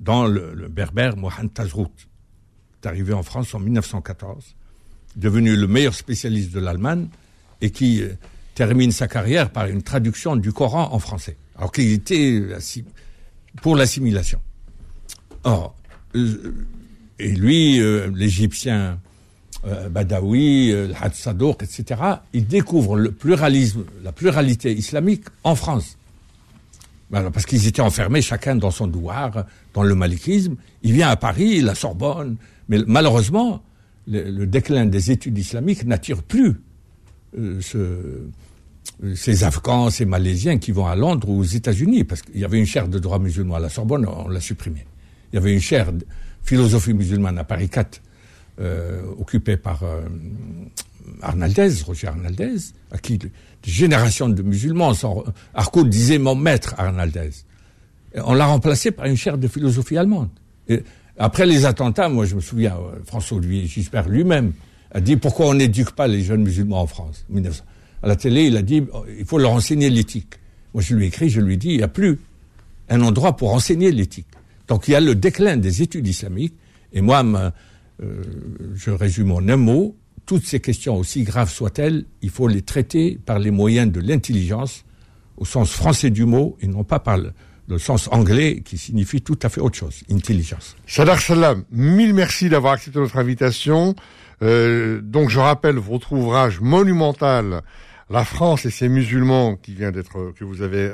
dans 0.00 0.27
le, 0.27 0.55
le 0.55 0.68
berbère 0.68 1.16
Mohamed 1.16 1.55
Tazrout, 1.55 1.92
est 2.83 2.87
arrivé 2.88 3.12
en 3.12 3.22
France 3.22 3.55
en 3.55 3.61
1914, 3.61 4.57
devenu 5.14 5.55
le 5.55 5.68
meilleur 5.68 5.94
spécialiste 5.94 6.53
de 6.53 6.59
l'Allemagne 6.59 7.07
et 7.61 7.70
qui 7.70 8.03
euh, 8.03 8.14
termine 8.55 8.90
sa 8.90 9.07
carrière 9.07 9.51
par 9.51 9.66
une 9.66 9.82
traduction 9.82 10.34
du 10.34 10.53
Coran 10.53 10.89
en 10.93 10.99
français. 10.99 11.36
Alors 11.57 11.70
qu'il 11.70 11.93
était 11.93 12.43
pour 13.62 13.76
l'assimilation. 13.76 14.41
Or, 15.45 15.74
et 16.14 17.28
lui, 17.28 17.80
euh, 17.80 18.11
l'Égyptien 18.14 18.99
euh, 19.66 19.88
Badawi, 19.88 20.72
euh, 20.72 20.92
etc., 21.61 22.01
il 22.32 22.47
découvre 22.47 22.97
le 22.97 23.12
pluralisme, 23.12 23.84
la 24.03 24.12
pluralité 24.12 24.72
islamique 24.72 25.24
en 25.42 25.55
France. 25.55 25.97
Parce 27.11 27.47
qu'ils 27.47 27.68
étaient 27.68 27.82
enfermés 27.82 28.22
chacun 28.22 28.57
dans 28.57 28.72
son 28.72 28.88
douar, 28.88 29.45
dans 29.72 29.84
le 29.84 29.95
malikisme. 29.95 30.57
Il 30.82 30.92
vient 30.95 31.09
à 31.09 31.16
Paris, 31.16 31.61
la 31.61 31.76
Sorbonne, 31.76 32.36
mais 32.68 32.78
malheureusement, 32.86 33.62
le, 34.09 34.30
le 34.30 34.47
déclin 34.47 34.86
des 34.86 35.12
études 35.12 35.38
islamiques 35.38 35.84
n'attire 35.84 36.22
plus 36.22 36.57
euh, 37.38 37.61
ce, 37.61 38.24
ces 39.14 39.45
Afghans, 39.45 39.90
ces 39.90 40.05
Malaisiens 40.05 40.59
qui 40.59 40.72
vont 40.72 40.86
à 40.86 40.95
Londres 40.95 41.28
ou 41.28 41.40
aux 41.40 41.45
États-Unis, 41.45 42.05
parce 42.05 42.22
qu'il 42.22 42.38
y 42.38 42.45
avait 42.45 42.59
une 42.59 42.66
chaire 42.66 42.88
de 42.88 42.99
droit 42.99 43.18
musulman 43.18 43.57
à 43.57 43.61
la 43.61 43.68
Sorbonne, 43.68 44.07
on 44.07 44.28
l'a 44.28 44.40
supprimée. 44.40 44.86
Il 45.35 45.39
y 45.39 45.41
avait 45.41 45.53
une 45.53 45.61
chaire 45.61 45.91
philosophie 46.45 46.95
musulmane 46.95 47.39
à 47.39 47.43
Paris 47.43 47.68
4, 47.68 48.01
euh, 48.61 49.03
occupée 49.18 49.57
par 49.57 49.82
euh, 49.82 50.03
Arnaldez, 51.22 51.72
Roger 51.85 52.07
Arnaldez, 52.07 52.55
à 52.93 52.99
qui 52.99 53.18
des 53.18 53.32
générations 53.64 54.28
de 54.28 54.41
musulmans 54.43 54.95
sont... 54.95 55.24
Arcoud 55.53 55.89
disait 55.89 56.18
mon 56.18 56.37
maître 56.37 56.76
Arnaldez. 56.78 57.30
On 58.14 58.32
l'a 58.32 58.47
remplacé 58.47 58.93
par 58.93 59.07
une 59.07 59.16
chaire 59.16 59.37
de 59.37 59.49
philosophie 59.49 59.97
allemande. 59.97 60.28
après 61.18 61.47
les 61.47 61.64
attentats, 61.64 62.09
moi 62.09 62.26
je 62.26 62.37
me 62.37 62.41
souviens, 62.41 62.76
euh, 62.76 63.01
François-Olivier 63.05 63.66
Gisbert 63.66 64.09
lui-même 64.09 64.53
a 64.93 65.01
dit 65.01 65.16
pourquoi 65.16 65.47
on 65.47 65.55
n'éduque 65.55 65.97
pas 65.97 66.07
les 66.07 66.22
jeunes 66.22 66.45
musulmans 66.45 66.82
en 66.82 66.87
France. 66.87 67.26
À 68.05 68.07
la 68.07 68.14
télé, 68.14 68.45
il 68.45 68.57
a 68.57 68.62
dit 68.62 68.85
oh, 68.93 69.05
il 69.18 69.24
faut 69.24 69.39
leur 69.39 69.51
enseigner 69.51 69.91
l'éthique. 69.91 70.35
Moi 70.74 70.80
je 70.85 70.95
lui 70.95 71.07
ai 71.07 71.09
écrit, 71.09 71.28
je 71.28 71.41
lui 71.41 71.55
ai 71.55 71.57
dit 71.57 71.70
il 71.70 71.78
n'y 71.78 71.82
a 71.82 71.89
plus 71.89 72.20
un 72.89 73.01
endroit 73.01 73.37
pour 73.37 73.53
enseigner 73.53 73.91
l'éthique. 73.91 74.28
Donc 74.69 74.89
il 74.89 74.93
y 74.93 74.95
a 74.95 75.01
le 75.01 75.15
déclin 75.15 75.57
des 75.57 75.83
études 75.83 76.07
islamiques. 76.07 76.57
Et 76.93 77.01
moi, 77.01 77.25
euh, 78.03 78.23
je 78.75 78.91
résume 78.91 79.33
en 79.33 79.39
un 79.49 79.57
mot, 79.57 79.97
toutes 80.27 80.47
ces 80.47 80.61
questions, 80.61 80.97
aussi 80.97 81.23
graves 81.23 81.51
soient-elles, 81.51 82.07
il 82.23 82.31
faut 82.31 82.49
les 82.49 82.62
traiter 82.62 83.19
par 83.25 83.39
les 83.39 83.51
moyens 83.51 83.91
de 83.93 84.01
l'intelligence, 84.01 84.85
au 85.37 85.45
sens 85.45 85.73
français 85.73 86.11
du 86.11 86.25
mot, 86.25 86.57
et 86.61 86.67
non 86.67 86.85
pas 86.85 86.99
par 86.99 87.19
le, 87.19 87.33
sens 87.79 88.09
anglais 88.12 88.62
qui 88.65 88.79
signifie 88.79 89.23
tout 89.23 89.39
à 89.43 89.49
fait 89.49 89.61
autre 89.61 89.77
chose, 89.77 90.03
intelligence. 90.11 90.77
Sadar 90.87 91.21
Salam, 91.21 91.65
mille 91.71 92.15
merci 92.15 92.49
d'avoir 92.49 92.75
accepté 92.75 92.99
notre 92.99 93.17
invitation. 93.17 93.95
Euh, 94.43 95.01
donc 95.01 95.31
je 95.31 95.39
rappelle 95.39 95.77
votre 95.77 96.12
ouvrage 96.12 96.61
monumental 96.61 97.62
la 98.11 98.24
France 98.24 98.66
et 98.66 98.70
ses 98.70 98.88
musulmans 98.88 99.57
qui 99.57 99.74
vient 99.74 99.90
d'être 99.90 100.32
que 100.36 100.44
vous 100.44 100.62
avez 100.62 100.92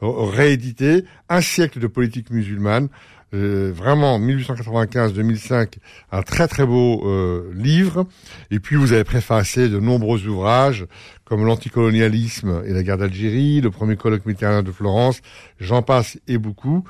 réédité, 0.00 1.04
un 1.28 1.40
siècle 1.40 1.78
de 1.80 1.86
politique 1.86 2.30
musulmane. 2.30 2.88
Euh, 3.34 3.72
vraiment 3.74 4.20
1895-2005, 4.20 5.78
un 6.12 6.22
très 6.22 6.46
très 6.46 6.64
beau 6.64 7.02
euh, 7.04 7.50
livre. 7.52 8.06
Et 8.52 8.60
puis 8.60 8.76
vous 8.76 8.92
avez 8.92 9.02
préfacé 9.02 9.68
de 9.68 9.80
nombreux 9.80 10.28
ouvrages 10.28 10.86
comme 11.24 11.44
l'anticolonialisme 11.44 12.62
et 12.64 12.72
la 12.72 12.84
guerre 12.84 12.98
d'Algérie, 12.98 13.60
le 13.60 13.70
premier 13.70 13.96
colloque 13.96 14.24
méditerranéen 14.24 14.62
de 14.62 14.70
Florence, 14.70 15.20
j'en 15.58 15.82
passe 15.82 16.18
et 16.28 16.38
beaucoup. 16.38 16.84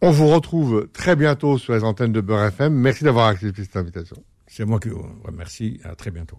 On 0.00 0.10
vous 0.10 0.28
retrouve 0.28 0.88
très 0.92 1.16
bientôt 1.16 1.58
sur 1.58 1.74
les 1.74 1.84
antennes 1.84 2.12
de 2.12 2.20
Beurre 2.20 2.46
FM. 2.46 2.72
Merci 2.72 3.04
d'avoir 3.04 3.26
accepté 3.26 3.62
cette 3.62 3.76
invitation. 3.76 4.16
C'est 4.46 4.64
moi 4.64 4.78
qui 4.78 4.88
vous 4.88 5.04
remercie. 5.24 5.80
À 5.84 5.94
très 5.94 6.10
bientôt. 6.10 6.38